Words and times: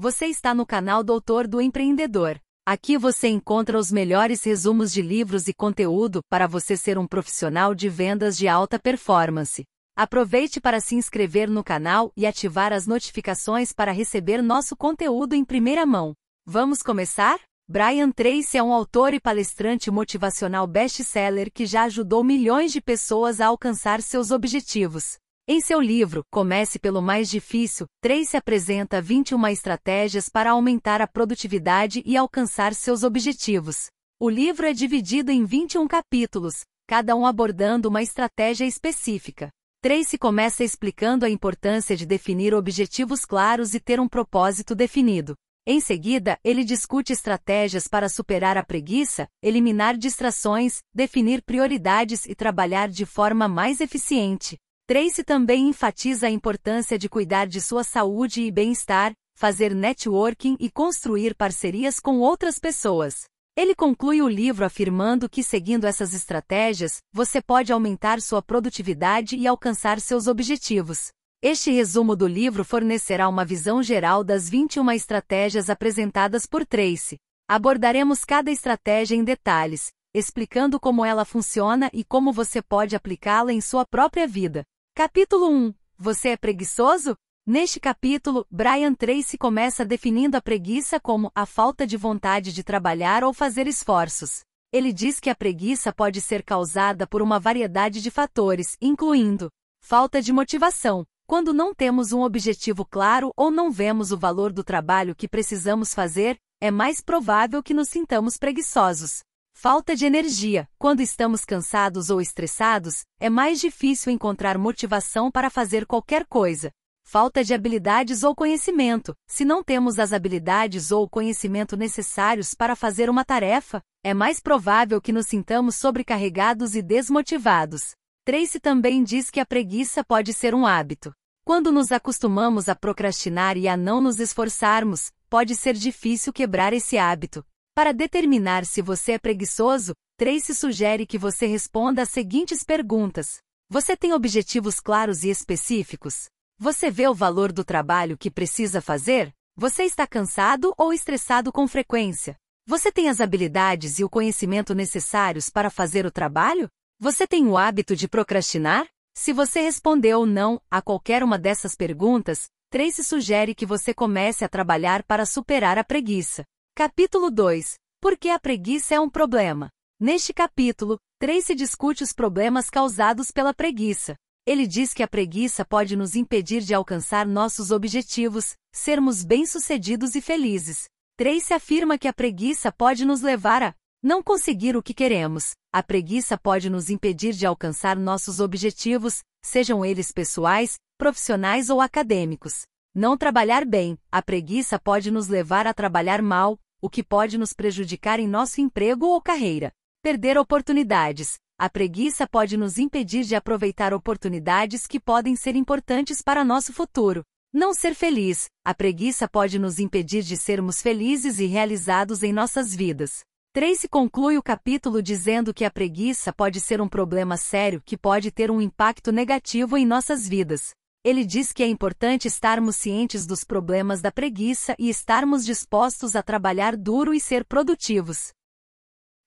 Você 0.00 0.26
está 0.26 0.54
no 0.54 0.64
canal 0.64 1.02
Doutor 1.02 1.48
do 1.48 1.60
Empreendedor. 1.60 2.38
Aqui 2.64 2.96
você 2.96 3.26
encontra 3.26 3.76
os 3.76 3.90
melhores 3.90 4.44
resumos 4.44 4.92
de 4.92 5.02
livros 5.02 5.48
e 5.48 5.52
conteúdo 5.52 6.20
para 6.30 6.46
você 6.46 6.76
ser 6.76 6.96
um 6.96 7.04
profissional 7.04 7.74
de 7.74 7.88
vendas 7.88 8.38
de 8.38 8.46
alta 8.46 8.78
performance. 8.78 9.64
Aproveite 9.96 10.60
para 10.60 10.78
se 10.78 10.94
inscrever 10.94 11.50
no 11.50 11.64
canal 11.64 12.12
e 12.16 12.26
ativar 12.26 12.72
as 12.72 12.86
notificações 12.86 13.72
para 13.72 13.90
receber 13.90 14.40
nosso 14.40 14.76
conteúdo 14.76 15.34
em 15.34 15.44
primeira 15.44 15.84
mão. 15.84 16.14
Vamos 16.46 16.80
começar? 16.80 17.40
Brian 17.68 18.12
Tracy 18.12 18.56
é 18.56 18.62
um 18.62 18.72
autor 18.72 19.12
e 19.14 19.18
palestrante 19.18 19.90
motivacional 19.90 20.64
best-seller 20.68 21.50
que 21.52 21.66
já 21.66 21.82
ajudou 21.82 22.22
milhões 22.22 22.70
de 22.70 22.80
pessoas 22.80 23.40
a 23.40 23.48
alcançar 23.48 24.00
seus 24.00 24.30
objetivos. 24.30 25.16
Em 25.50 25.62
seu 25.62 25.80
livro, 25.80 26.26
Comece 26.30 26.78
pelo 26.78 27.00
mais 27.00 27.30
difícil, 27.30 27.86
Tracy 28.02 28.36
apresenta 28.36 29.00
21 29.00 29.46
estratégias 29.46 30.28
para 30.28 30.50
aumentar 30.50 31.00
a 31.00 31.06
produtividade 31.06 32.02
e 32.04 32.18
alcançar 32.18 32.74
seus 32.74 33.02
objetivos. 33.02 33.86
O 34.20 34.28
livro 34.28 34.66
é 34.66 34.74
dividido 34.74 35.32
em 35.32 35.46
21 35.46 35.88
capítulos, 35.88 36.64
cada 36.86 37.16
um 37.16 37.24
abordando 37.24 37.88
uma 37.88 38.02
estratégia 38.02 38.66
específica. 38.66 39.48
Tracy 39.80 40.18
começa 40.18 40.62
explicando 40.62 41.24
a 41.24 41.30
importância 41.30 41.96
de 41.96 42.04
definir 42.04 42.52
objetivos 42.52 43.24
claros 43.24 43.72
e 43.72 43.80
ter 43.80 43.98
um 43.98 44.06
propósito 44.06 44.74
definido. 44.74 45.34
Em 45.66 45.80
seguida, 45.80 46.36
ele 46.44 46.62
discute 46.62 47.14
estratégias 47.14 47.88
para 47.88 48.10
superar 48.10 48.58
a 48.58 48.62
preguiça, 48.62 49.26
eliminar 49.42 49.96
distrações, 49.96 50.80
definir 50.92 51.40
prioridades 51.40 52.26
e 52.26 52.34
trabalhar 52.34 52.90
de 52.90 53.06
forma 53.06 53.48
mais 53.48 53.80
eficiente. 53.80 54.58
Tracy 54.88 55.22
também 55.22 55.68
enfatiza 55.68 56.28
a 56.28 56.30
importância 56.30 56.98
de 56.98 57.10
cuidar 57.10 57.46
de 57.46 57.60
sua 57.60 57.84
saúde 57.84 58.40
e 58.40 58.50
bem-estar, 58.50 59.12
fazer 59.36 59.74
networking 59.74 60.56
e 60.58 60.70
construir 60.70 61.34
parcerias 61.34 62.00
com 62.00 62.20
outras 62.20 62.58
pessoas. 62.58 63.24
Ele 63.54 63.74
conclui 63.74 64.22
o 64.22 64.28
livro 64.28 64.64
afirmando 64.64 65.28
que, 65.28 65.42
seguindo 65.42 65.86
essas 65.86 66.14
estratégias, 66.14 67.02
você 67.12 67.42
pode 67.42 67.70
aumentar 67.70 68.18
sua 68.22 68.40
produtividade 68.40 69.36
e 69.36 69.46
alcançar 69.46 70.00
seus 70.00 70.26
objetivos. 70.26 71.08
Este 71.42 71.70
resumo 71.70 72.16
do 72.16 72.26
livro 72.26 72.64
fornecerá 72.64 73.28
uma 73.28 73.44
visão 73.44 73.82
geral 73.82 74.24
das 74.24 74.48
21 74.48 74.90
estratégias 74.92 75.68
apresentadas 75.68 76.46
por 76.46 76.64
Tracy. 76.64 77.18
Abordaremos 77.46 78.24
cada 78.24 78.50
estratégia 78.50 79.16
em 79.16 79.22
detalhes, 79.22 79.90
explicando 80.14 80.80
como 80.80 81.04
ela 81.04 81.26
funciona 81.26 81.90
e 81.92 82.02
como 82.02 82.32
você 82.32 82.62
pode 82.62 82.96
aplicá-la 82.96 83.52
em 83.52 83.60
sua 83.60 83.84
própria 83.84 84.26
vida. 84.26 84.64
Capítulo 84.98 85.48
1 85.48 85.74
Você 85.96 86.30
é 86.30 86.36
preguiçoso? 86.36 87.14
Neste 87.46 87.78
capítulo, 87.78 88.44
Brian 88.50 88.92
Tracy 88.92 89.38
começa 89.38 89.84
definindo 89.84 90.36
a 90.36 90.42
preguiça 90.42 90.98
como 90.98 91.30
a 91.36 91.46
falta 91.46 91.86
de 91.86 91.96
vontade 91.96 92.52
de 92.52 92.64
trabalhar 92.64 93.22
ou 93.22 93.32
fazer 93.32 93.68
esforços. 93.68 94.40
Ele 94.72 94.92
diz 94.92 95.20
que 95.20 95.30
a 95.30 95.36
preguiça 95.36 95.92
pode 95.92 96.20
ser 96.20 96.42
causada 96.42 97.06
por 97.06 97.22
uma 97.22 97.38
variedade 97.38 98.02
de 98.02 98.10
fatores, 98.10 98.76
incluindo 98.80 99.48
falta 99.80 100.20
de 100.20 100.32
motivação, 100.32 101.04
quando 101.28 101.54
não 101.54 101.72
temos 101.72 102.10
um 102.10 102.22
objetivo 102.22 102.84
claro 102.84 103.30
ou 103.36 103.52
não 103.52 103.70
vemos 103.70 104.10
o 104.10 104.18
valor 104.18 104.52
do 104.52 104.64
trabalho 104.64 105.14
que 105.14 105.28
precisamos 105.28 105.94
fazer, 105.94 106.36
é 106.60 106.72
mais 106.72 107.00
provável 107.00 107.62
que 107.62 107.72
nos 107.72 107.88
sintamos 107.88 108.36
preguiçosos. 108.36 109.20
Falta 109.60 109.96
de 109.96 110.06
energia. 110.06 110.68
Quando 110.78 111.00
estamos 111.00 111.44
cansados 111.44 112.10
ou 112.10 112.20
estressados, 112.20 113.02
é 113.18 113.28
mais 113.28 113.58
difícil 113.58 114.12
encontrar 114.12 114.56
motivação 114.56 115.32
para 115.32 115.50
fazer 115.50 115.84
qualquer 115.84 116.24
coisa. 116.26 116.70
Falta 117.04 117.42
de 117.42 117.52
habilidades 117.52 118.22
ou 118.22 118.36
conhecimento. 118.36 119.16
Se 119.26 119.44
não 119.44 119.64
temos 119.64 119.98
as 119.98 120.12
habilidades 120.12 120.92
ou 120.92 121.08
conhecimento 121.08 121.76
necessários 121.76 122.54
para 122.54 122.76
fazer 122.76 123.10
uma 123.10 123.24
tarefa, 123.24 123.82
é 124.04 124.14
mais 124.14 124.38
provável 124.38 125.00
que 125.00 125.10
nos 125.10 125.26
sintamos 125.26 125.74
sobrecarregados 125.74 126.76
e 126.76 126.80
desmotivados. 126.80 127.96
Tracy 128.24 128.60
também 128.60 129.02
diz 129.02 129.28
que 129.28 129.40
a 129.40 129.44
preguiça 129.44 130.04
pode 130.04 130.32
ser 130.32 130.54
um 130.54 130.64
hábito. 130.64 131.12
Quando 131.44 131.72
nos 131.72 131.90
acostumamos 131.90 132.68
a 132.68 132.76
procrastinar 132.76 133.56
e 133.56 133.66
a 133.66 133.76
não 133.76 134.00
nos 134.00 134.20
esforçarmos, 134.20 135.10
pode 135.28 135.56
ser 135.56 135.74
difícil 135.74 136.32
quebrar 136.32 136.72
esse 136.72 136.96
hábito. 136.96 137.44
Para 137.78 137.94
determinar 137.94 138.66
se 138.66 138.82
você 138.82 139.12
é 139.12 139.18
preguiçoso, 139.20 139.94
Tracy 140.16 140.52
sugere 140.52 141.06
que 141.06 141.16
você 141.16 141.46
responda 141.46 142.02
as 142.02 142.08
seguintes 142.08 142.64
perguntas. 142.64 143.38
Você 143.70 143.96
tem 143.96 144.12
objetivos 144.12 144.80
claros 144.80 145.22
e 145.22 145.30
específicos? 145.30 146.24
Você 146.58 146.90
vê 146.90 147.06
o 147.06 147.14
valor 147.14 147.52
do 147.52 147.64
trabalho 147.64 148.18
que 148.18 148.32
precisa 148.32 148.80
fazer? 148.82 149.32
Você 149.56 149.84
está 149.84 150.08
cansado 150.08 150.74
ou 150.76 150.92
estressado 150.92 151.52
com 151.52 151.68
frequência? 151.68 152.34
Você 152.66 152.90
tem 152.90 153.08
as 153.08 153.20
habilidades 153.20 154.00
e 154.00 154.04
o 154.04 154.10
conhecimento 154.10 154.74
necessários 154.74 155.48
para 155.48 155.70
fazer 155.70 156.04
o 156.04 156.10
trabalho? 156.10 156.68
Você 156.98 157.28
tem 157.28 157.46
o 157.46 157.56
hábito 157.56 157.94
de 157.94 158.08
procrastinar? 158.08 158.88
Se 159.16 159.32
você 159.32 159.60
respondeu 159.60 160.26
não 160.26 160.60
a 160.68 160.82
qualquer 160.82 161.22
uma 161.22 161.38
dessas 161.38 161.76
perguntas, 161.76 162.48
Tracy 162.72 163.04
sugere 163.04 163.54
que 163.54 163.64
você 163.64 163.94
comece 163.94 164.44
a 164.44 164.48
trabalhar 164.48 165.04
para 165.04 165.24
superar 165.24 165.78
a 165.78 165.84
preguiça. 165.84 166.42
Capítulo 166.78 167.28
2 167.28 167.74
Por 168.00 168.16
que 168.16 168.28
a 168.28 168.38
preguiça 168.38 168.94
é 168.94 169.00
um 169.00 169.10
problema? 169.10 169.68
Neste 170.00 170.32
capítulo, 170.32 170.96
Tracy 171.18 171.52
discute 171.52 172.04
os 172.04 172.12
problemas 172.12 172.70
causados 172.70 173.32
pela 173.32 173.52
preguiça. 173.52 174.14
Ele 174.46 174.64
diz 174.64 174.94
que 174.94 175.02
a 175.02 175.08
preguiça 175.08 175.64
pode 175.64 175.96
nos 175.96 176.14
impedir 176.14 176.60
de 176.60 176.72
alcançar 176.72 177.26
nossos 177.26 177.72
objetivos, 177.72 178.54
sermos 178.72 179.24
bem-sucedidos 179.24 180.14
e 180.14 180.20
felizes. 180.20 180.84
Tracy 181.16 181.52
afirma 181.52 181.98
que 181.98 182.06
a 182.06 182.12
preguiça 182.12 182.70
pode 182.70 183.04
nos 183.04 183.22
levar 183.22 183.60
a 183.60 183.74
não 184.00 184.22
conseguir 184.22 184.76
o 184.76 184.82
que 184.82 184.94
queremos. 184.94 185.54
A 185.72 185.82
preguiça 185.82 186.38
pode 186.38 186.70
nos 186.70 186.90
impedir 186.90 187.32
de 187.32 187.44
alcançar 187.44 187.96
nossos 187.96 188.38
objetivos, 188.38 189.18
sejam 189.44 189.84
eles 189.84 190.12
pessoais, 190.12 190.76
profissionais 190.96 191.70
ou 191.70 191.80
acadêmicos. 191.80 192.62
Não 192.94 193.18
trabalhar 193.18 193.64
bem, 193.64 193.98
a 194.12 194.22
preguiça 194.22 194.78
pode 194.78 195.10
nos 195.10 195.26
levar 195.26 195.66
a 195.66 195.74
trabalhar 195.74 196.22
mal, 196.22 196.58
o 196.80 196.88
que 196.88 197.02
pode 197.02 197.36
nos 197.36 197.52
prejudicar 197.52 198.20
em 198.20 198.28
nosso 198.28 198.60
emprego 198.60 199.06
ou 199.06 199.20
carreira. 199.20 199.72
Perder 200.02 200.38
oportunidades. 200.38 201.36
A 201.58 201.68
preguiça 201.68 202.26
pode 202.26 202.56
nos 202.56 202.78
impedir 202.78 203.24
de 203.24 203.34
aproveitar 203.34 203.92
oportunidades 203.92 204.86
que 204.86 205.00
podem 205.00 205.34
ser 205.34 205.56
importantes 205.56 206.22
para 206.22 206.44
nosso 206.44 206.72
futuro. 206.72 207.24
Não 207.52 207.74
ser 207.74 207.94
feliz. 207.94 208.46
A 208.64 208.72
preguiça 208.72 209.26
pode 209.28 209.58
nos 209.58 209.78
impedir 209.80 210.22
de 210.22 210.36
sermos 210.36 210.80
felizes 210.80 211.40
e 211.40 211.46
realizados 211.46 212.22
em 212.22 212.32
nossas 212.32 212.74
vidas. 212.74 213.22
Tracy 213.52 213.88
conclui 213.88 214.38
o 214.38 214.42
capítulo 214.42 215.02
dizendo 215.02 215.52
que 215.52 215.64
a 215.64 215.70
preguiça 215.70 216.32
pode 216.32 216.60
ser 216.60 216.80
um 216.80 216.88
problema 216.88 217.36
sério 217.36 217.82
que 217.84 217.96
pode 217.96 218.30
ter 218.30 218.50
um 218.50 218.60
impacto 218.60 219.10
negativo 219.10 219.76
em 219.76 219.84
nossas 219.84 220.28
vidas. 220.28 220.70
Ele 221.08 221.24
diz 221.24 221.54
que 221.54 221.62
é 221.62 221.66
importante 221.66 222.28
estarmos 222.28 222.76
cientes 222.76 223.24
dos 223.24 223.42
problemas 223.42 224.02
da 224.02 224.12
preguiça 224.12 224.76
e 224.78 224.90
estarmos 224.90 225.42
dispostos 225.42 226.14
a 226.14 226.22
trabalhar 226.22 226.76
duro 226.76 227.14
e 227.14 227.18
ser 227.18 227.46
produtivos. 227.46 228.30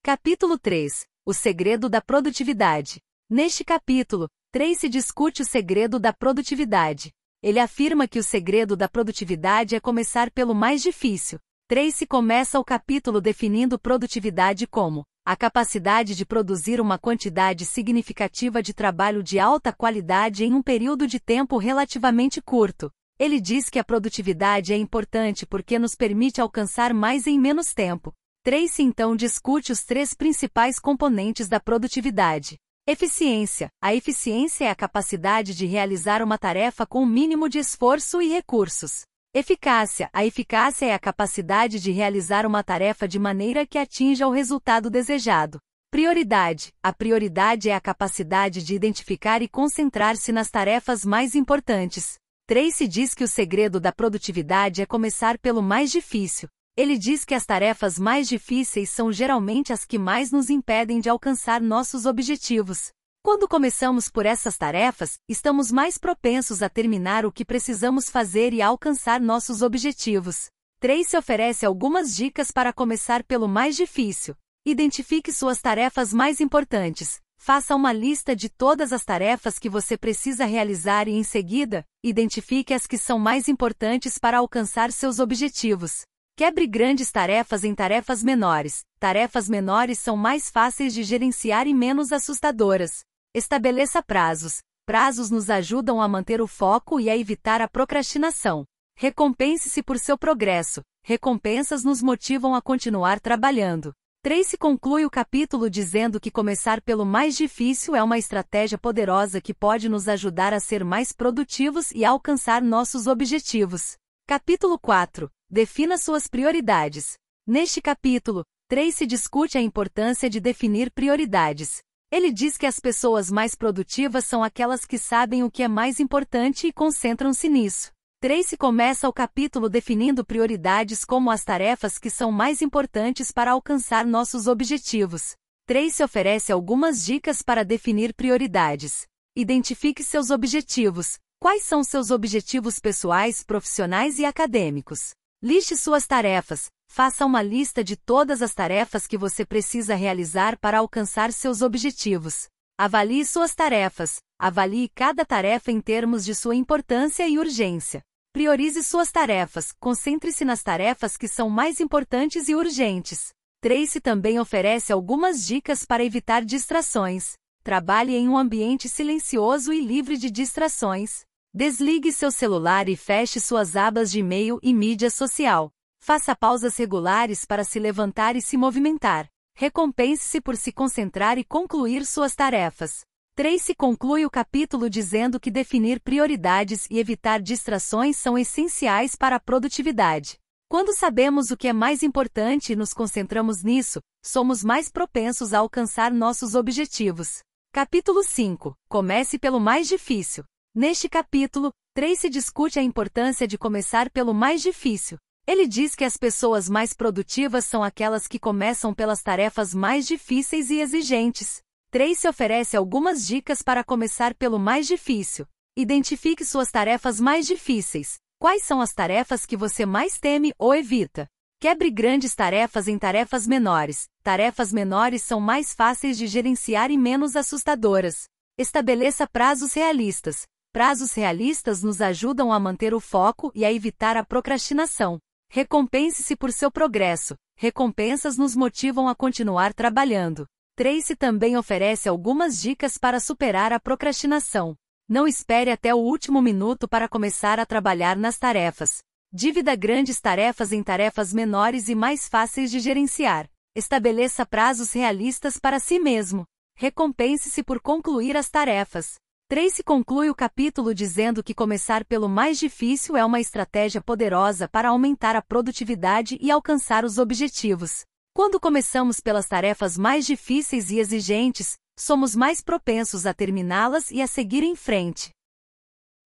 Capítulo 0.04 0.60
3 0.60 1.08
O 1.26 1.34
segredo 1.34 1.90
da 1.90 2.00
produtividade. 2.00 3.02
Neste 3.28 3.66
capítulo, 3.66 4.30
Tracy 4.52 4.88
discute 4.90 5.42
o 5.42 5.46
segredo 5.46 6.00
da 6.00 6.14
produtividade. 6.14 7.12
Ele 7.42 7.58
afirma 7.58 8.08
que 8.08 8.20
o 8.20 8.24
segredo 8.24 8.78
da 8.78 8.88
produtividade 8.88 9.76
é 9.76 9.80
começar 9.80 10.30
pelo 10.30 10.54
mais 10.54 10.84
difícil, 10.84 11.40
Tracy 11.68 12.06
começa 12.06 12.60
o 12.60 12.64
capítulo 12.64 13.20
definindo 13.20 13.80
produtividade 13.80 14.68
como 14.68 15.04
a 15.24 15.36
capacidade 15.36 16.16
de 16.16 16.26
produzir 16.26 16.82
uma 16.82 16.98
quantidade 16.98 17.64
significativa 17.64 18.62
de 18.62 18.74
trabalho 18.74 19.22
de 19.22 19.38
alta 19.38 19.72
qualidade 19.72 20.44
em 20.44 20.54
um 20.54 20.64
período 20.64 21.06
de 21.06 21.20
tempo 21.20 21.58
relativamente 21.58 22.42
curto. 22.42 22.92
Ele 23.20 23.40
diz 23.40 23.70
que 23.70 23.78
a 23.78 23.84
produtividade 23.84 24.74
é 24.74 24.78
importante 24.78 25.46
porque 25.46 25.78
nos 25.78 25.94
permite 25.94 26.42
alcançar 26.42 26.92
mais 26.92 27.28
em 27.28 27.40
menos 27.40 27.72
tempo. 27.72 28.12
Tracy 28.44 28.82
então 28.82 29.16
discute 29.16 29.72
os 29.72 29.84
três 29.84 30.16
principais 30.16 30.80
componentes 30.80 31.48
da 31.48 31.60
produtividade. 31.60 32.58
Eficiência. 32.88 33.70
A 33.80 33.94
eficiência 33.94 34.66
é 34.66 34.70
a 34.72 34.76
capacidade 34.76 35.54
de 35.54 35.68
realizar 35.68 36.24
uma 36.24 36.40
tarefa 36.40 36.84
com 36.84 37.04
o 37.04 37.06
mínimo 37.06 37.48
de 37.48 37.60
esforço 37.60 38.20
e 38.24 38.30
recursos. 38.30 39.04
Eficácia. 39.34 40.10
A 40.12 40.26
eficácia 40.26 40.88
é 40.88 40.94
a 40.94 41.00
capacidade 41.00 41.80
de 41.80 41.90
realizar 41.90 42.46
uma 42.46 42.62
tarefa 42.62 43.08
de 43.08 43.18
maneira 43.18 43.66
que 43.66 43.78
atinja 43.78 44.28
o 44.28 44.32
resultado 44.32 44.90
desejado. 44.90 45.58
Prioridade. 45.90 46.74
A 46.84 46.92
prioridade 46.92 47.70
é 47.70 47.74
a 47.74 47.80
capacidade 47.80 48.62
de 48.62 48.76
identificar 48.76 49.42
e 49.42 49.48
concentrar-se 49.48 50.34
nas 50.34 50.50
tarefas 50.50 51.06
mais 51.06 51.34
importantes. 51.34 52.16
Tracy 52.46 52.86
diz 52.90 53.14
que 53.14 53.24
o 53.24 53.28
segredo 53.28 53.80
da 53.80 53.94
produtividade 53.94 54.82
é 54.82 54.86
começar 54.86 55.38
pelo 55.38 55.62
mais 55.62 55.90
difícil. 55.90 56.50
Ele 56.76 56.98
diz 56.98 57.24
que 57.24 57.34
as 57.34 57.46
tarefas 57.46 57.98
mais 57.98 58.28
difíceis 58.28 58.90
são 58.90 59.14
geralmente 59.14 59.72
as 59.72 59.86
que 59.86 59.98
mais 59.98 60.30
nos 60.30 60.50
impedem 60.50 61.00
de 61.00 61.08
alcançar 61.08 61.62
nossos 61.62 62.06
objetivos. 62.06 62.92
Quando 63.24 63.48
começamos 63.48 64.10
por 64.10 64.26
essas 64.26 64.58
tarefas, 64.58 65.20
estamos 65.30 65.72
mais 65.72 65.96
propensos 65.96 66.64
a 66.64 66.68
terminar 66.68 67.24
o 67.24 67.32
que 67.32 67.46
precisamos 67.46 68.10
fazer 68.10 68.52
e 68.52 68.64
alcançar 68.64 69.22
nossos 69.22 69.62
objetivos. 69.62 70.50
Tracy 70.80 71.16
oferece 71.16 71.64
algumas 71.64 72.16
dicas 72.16 72.50
para 72.50 72.74
começar 72.74 73.24
pelo 73.24 73.48
mais 73.48 73.76
difícil. 73.76 74.36
Identifique 74.66 75.32
suas 75.32 75.62
tarefas 75.62 76.12
mais 76.12 76.42
importantes. 76.42 77.20
Faça 77.38 77.76
uma 77.76 77.94
lista 77.94 78.36
de 78.36 78.50
todas 78.50 78.92
as 78.92 79.06
tarefas 79.06 79.60
que 79.60 79.70
você 79.70 79.96
precisa 79.96 80.44
realizar 80.44 81.08
e, 81.08 81.12
em 81.12 81.24
seguida, 81.24 81.86
identifique 82.04 82.74
as 82.74 82.88
que 82.88 82.98
são 82.98 83.20
mais 83.20 83.48
importantes 83.48 84.18
para 84.18 84.40
alcançar 84.40 84.92
seus 84.92 85.20
objetivos. 85.20 86.06
Quebre 86.36 86.66
grandes 86.66 87.12
tarefas 87.12 87.64
em 87.64 87.76
tarefas 87.76 88.24
menores. 88.24 88.82
Tarefas 89.00 89.48
menores 89.48 90.00
são 90.00 90.18
mais 90.18 90.50
fáceis 90.50 90.92
de 90.92 91.04
gerenciar 91.04 91.68
e 91.68 91.74
menos 91.74 92.12
assustadoras. 92.12 93.04
Estabeleça 93.34 94.04
prazos. 94.04 94.58
Prazos 94.86 95.30
nos 95.30 95.50
ajudam 95.50 96.02
a 96.02 96.08
manter 96.08 96.42
o 96.42 96.48
foco 96.48 97.00
e 97.00 97.10
a 97.10 97.16
evitar 97.16 97.62
a 97.62 97.68
procrastinação. 97.68 98.66
Recompense-se 98.98 99.82
por 99.82 99.98
seu 99.98 100.18
progresso. 100.18 100.82
Recompensas 101.02 101.86
nos 101.86 102.02
motivam 102.02 102.54
a 102.54 102.62
continuar 102.62 103.22
trabalhando. 103.22 103.94
Tracy 104.22 104.58
conclui 104.58 105.06
o 105.06 105.10
capítulo 105.10 105.70
dizendo 105.70 106.20
que 106.20 106.30
começar 106.30 106.82
pelo 106.82 107.06
mais 107.06 107.38
difícil 107.38 107.96
é 107.96 108.04
uma 108.04 108.18
estratégia 108.18 108.78
poderosa 108.78 109.40
que 109.40 109.54
pode 109.54 109.88
nos 109.88 110.10
ajudar 110.10 110.54
a 110.54 110.60
ser 110.60 110.84
mais 110.84 111.14
produtivos 111.14 111.90
e 111.92 112.04
alcançar 112.04 112.62
nossos 112.62 113.08
objetivos. 113.08 113.96
Capítulo 114.28 114.78
4 114.78 115.30
Defina 115.50 115.98
suas 115.98 116.28
prioridades. 116.28 117.14
Neste 117.48 117.82
capítulo, 117.82 118.44
Tracy 118.68 119.06
discute 119.06 119.58
a 119.58 119.62
importância 119.62 120.30
de 120.30 120.42
definir 120.42 120.92
prioridades. 120.92 121.82
Ele 122.12 122.30
diz 122.30 122.58
que 122.58 122.66
as 122.66 122.78
pessoas 122.78 123.32
mais 123.32 123.56
produtivas 123.56 124.26
são 124.26 124.44
aquelas 124.44 124.84
que 124.84 124.98
sabem 124.98 125.44
o 125.44 125.50
que 125.50 125.64
é 125.64 125.68
mais 125.70 125.98
importante 125.98 126.68
e 126.68 126.74
concentram-se 126.74 127.48
nisso. 127.48 127.90
Tracy 128.20 128.58
começa 128.58 129.08
o 129.08 129.14
capítulo 129.14 129.70
definindo 129.70 130.26
prioridades 130.26 131.06
como 131.06 131.32
as 131.32 131.46
tarefas 131.46 131.98
que 131.98 132.10
são 132.10 132.30
mais 132.30 132.62
importantes 132.62 133.32
para 133.32 133.52
alcançar 133.52 134.06
nossos 134.06 134.46
objetivos. 134.46 135.36
Tracy 135.66 136.04
oferece 136.04 136.52
algumas 136.52 137.06
dicas 137.06 137.42
para 137.42 137.64
definir 137.64 138.14
prioridades. 138.14 139.08
Identifique 139.34 140.04
seus 140.04 140.32
objetivos. 140.32 141.18
Quais 141.40 141.64
são 141.64 141.82
seus 141.82 142.12
objetivos 142.12 142.78
pessoais, 142.78 143.42
profissionais 143.42 144.20
e 144.20 144.26
acadêmicos? 144.26 145.14
Liste 145.44 145.76
suas 145.76 146.06
tarefas. 146.06 146.70
Faça 146.88 147.26
uma 147.26 147.42
lista 147.42 147.84
de 147.84 147.96
todas 147.96 148.44
as 148.44 148.54
tarefas 148.54 149.08
que 149.08 149.18
você 149.18 149.44
precisa 149.44 149.96
realizar 149.96 150.56
para 150.60 150.78
alcançar 150.78 151.34
seus 151.34 151.64
objetivos. 151.64 152.48
Avalie 152.78 153.26
suas 153.26 153.56
tarefas. 153.56 154.18
Avalie 154.38 154.88
cada 154.90 155.26
tarefa 155.26 155.72
em 155.72 155.82
termos 155.82 156.24
de 156.24 156.36
sua 156.36 156.56
importância 156.56 157.28
e 157.28 157.40
urgência. 157.40 158.04
Priorize 158.32 158.84
suas 158.84 159.12
tarefas. 159.12 159.74
Concentre-se 159.80 160.46
nas 160.46 160.62
tarefas 160.62 161.18
que 161.18 161.28
são 161.28 161.50
mais 161.50 161.80
importantes 161.80 162.48
e 162.48 162.54
urgentes. 162.54 163.30
Tracy 163.62 164.00
também 164.00 164.40
oferece 164.40 164.94
algumas 164.94 165.44
dicas 165.44 165.84
para 165.88 166.06
evitar 166.06 166.46
distrações. 166.46 167.34
Trabalhe 167.64 168.16
em 168.16 168.30
um 168.30 168.38
ambiente 168.38 168.88
silencioso 168.88 169.74
e 169.74 169.82
livre 169.82 170.18
de 170.18 170.30
distrações. 170.30 171.22
Desligue 171.54 172.14
seu 172.14 172.32
celular 172.32 172.88
e 172.88 172.96
feche 172.96 173.38
suas 173.38 173.76
abas 173.76 174.10
de 174.10 174.20
e-mail 174.20 174.58
e 174.64 174.74
mídia 174.74 175.10
social. 175.10 175.70
Faça 176.00 176.34
pausas 176.34 176.78
regulares 176.78 177.44
para 177.44 177.66
se 177.66 177.78
levantar 177.78 178.38
e 178.38 178.42
se 178.42 178.56
movimentar. 178.56 179.28
Recompense-se 179.54 180.40
por 180.40 180.56
se 180.56 180.72
concentrar 180.72 181.38
e 181.38 181.44
concluir 181.44 182.06
suas 182.06 182.34
tarefas. 182.36 183.02
Tracy 183.36 183.76
conclui 183.76 184.26
o 184.26 184.30
capítulo 184.30 184.90
dizendo 184.90 185.42
que 185.42 185.52
definir 185.52 186.00
prioridades 186.00 186.88
e 186.90 186.98
evitar 186.98 187.42
distrações 187.42 188.16
são 188.16 188.38
essenciais 188.38 189.18
para 189.18 189.36
a 189.36 189.40
produtividade. 189.40 190.38
Quando 190.70 190.96
sabemos 190.96 191.52
o 191.52 191.58
que 191.58 191.68
é 191.68 191.74
mais 191.74 192.02
importante 192.02 192.72
e 192.72 192.78
nos 192.78 192.94
concentramos 192.94 193.62
nisso, 193.62 194.00
somos 194.24 194.64
mais 194.64 194.90
propensos 194.90 195.54
a 195.54 195.60
alcançar 195.60 196.14
nossos 196.14 196.56
objetivos. 196.56 197.40
Capítulo 197.74 198.24
5 198.24 198.74
Comece 198.88 199.38
pelo 199.38 199.60
mais 199.60 199.90
difícil. 199.90 200.46
Neste 200.74 201.10
capítulo, 201.10 201.74
Tracy 201.94 202.30
discute 202.30 202.80
a 202.80 202.82
importância 202.82 203.46
de 203.46 203.58
começar 203.58 204.10
pelo 204.10 204.34
mais 204.34 204.62
difícil. 204.62 205.18
Ele 205.46 205.68
diz 205.68 205.96
que 205.96 206.06
as 206.06 206.16
pessoas 206.16 206.70
mais 206.70 206.94
produtivas 206.94 207.66
são 207.66 207.84
aquelas 207.84 208.26
que 208.26 208.40
começam 208.40 208.94
pelas 208.94 209.22
tarefas 209.22 209.74
mais 209.74 210.08
difíceis 210.08 210.70
e 210.70 210.80
exigentes. 210.80 211.62
Tracy 211.92 212.26
oferece 212.26 212.78
algumas 212.78 213.28
dicas 213.28 213.62
para 213.62 213.84
começar 213.84 214.34
pelo 214.34 214.58
mais 214.58 214.88
difícil. 214.88 215.46
Identifique 215.76 216.46
suas 216.46 216.72
tarefas 216.72 217.20
mais 217.20 217.46
difíceis. 217.46 218.16
Quais 218.40 218.64
são 218.64 218.80
as 218.80 218.94
tarefas 218.94 219.46
que 219.46 219.58
você 219.58 219.86
mais 219.86 220.20
teme 220.20 220.54
ou 220.58 220.74
evita? 220.74 221.28
Quebre 221.60 221.92
grandes 221.92 222.34
tarefas 222.34 222.88
em 222.88 222.98
tarefas 222.98 223.46
menores. 223.46 224.06
Tarefas 224.24 224.72
menores 224.72 225.22
são 225.22 225.42
mais 225.42 225.74
fáceis 225.74 226.18
de 226.18 226.28
gerenciar 226.28 226.92
e 226.92 226.98
menos 226.98 227.36
assustadoras. 227.36 228.30
Estabeleça 228.58 229.28
prazos 229.28 229.74
realistas. 229.74 230.46
Prazos 230.74 231.14
realistas 231.14 231.84
nos 231.84 232.00
ajudam 232.00 232.52
a 232.54 232.58
manter 232.58 232.94
o 232.94 233.00
foco 233.02 233.52
e 233.54 233.66
a 233.66 233.74
evitar 233.74 234.16
a 234.16 234.24
procrastinação. 234.24 235.20
Recompense-se 235.50 236.34
por 236.38 236.50
seu 236.54 236.72
progresso. 236.72 237.36
Recompensas 237.58 238.38
nos 238.38 238.56
motivam 238.56 239.10
a 239.10 239.14
continuar 239.14 239.74
trabalhando. 239.74 240.48
Tracy 240.78 241.14
também 241.14 241.58
oferece 241.58 242.08
algumas 242.08 242.62
dicas 242.62 242.98
para 242.98 243.20
superar 243.20 243.74
a 243.74 243.82
procrastinação. 243.82 244.74
Não 245.10 245.28
espere 245.28 245.70
até 245.70 245.94
o 245.94 245.98
último 245.98 246.42
minuto 246.42 246.88
para 246.88 247.10
começar 247.10 247.60
a 247.60 247.66
trabalhar 247.66 248.16
nas 248.16 248.38
tarefas. 248.38 249.00
Divida 249.30 249.76
grandes 249.76 250.22
tarefas 250.22 250.72
em 250.72 250.82
tarefas 250.82 251.34
menores 251.34 251.90
e 251.90 251.96
mais 251.96 252.30
fáceis 252.30 252.72
de 252.72 252.80
gerenciar. 252.80 253.46
Estabeleça 253.76 254.46
prazos 254.46 254.94
realistas 254.94 255.60
para 255.60 255.82
si 255.82 256.00
mesmo. 256.00 256.46
Recompense-se 256.78 257.62
por 257.62 257.82
concluir 257.82 258.38
as 258.38 258.50
tarefas. 258.50 259.16
Tracy 259.52 259.84
conclui 259.84 260.30
o 260.30 260.34
capítulo 260.34 260.96
dizendo 260.96 261.44
que 261.44 261.54
começar 261.54 262.06
pelo 262.06 262.30
mais 262.30 262.58
difícil 262.58 263.18
é 263.18 263.26
uma 263.26 263.38
estratégia 263.38 264.00
poderosa 264.00 264.66
para 264.66 264.88
aumentar 264.88 265.36
a 265.36 265.42
produtividade 265.42 266.38
e 266.40 266.50
alcançar 266.50 267.04
os 267.04 267.18
objetivos. 267.18 268.06
Quando 268.34 268.62
começamos 268.62 269.20
pelas 269.20 269.50
tarefas 269.50 269.98
mais 269.98 270.26
difíceis 270.26 270.90
e 270.90 271.00
exigentes, 271.00 271.74
somos 272.00 272.34
mais 272.34 272.62
propensos 272.62 273.26
a 273.26 273.34
terminá-las 273.34 274.10
e 274.10 274.22
a 274.22 274.26
seguir 274.26 274.64
em 274.64 274.74
frente. 274.74 275.32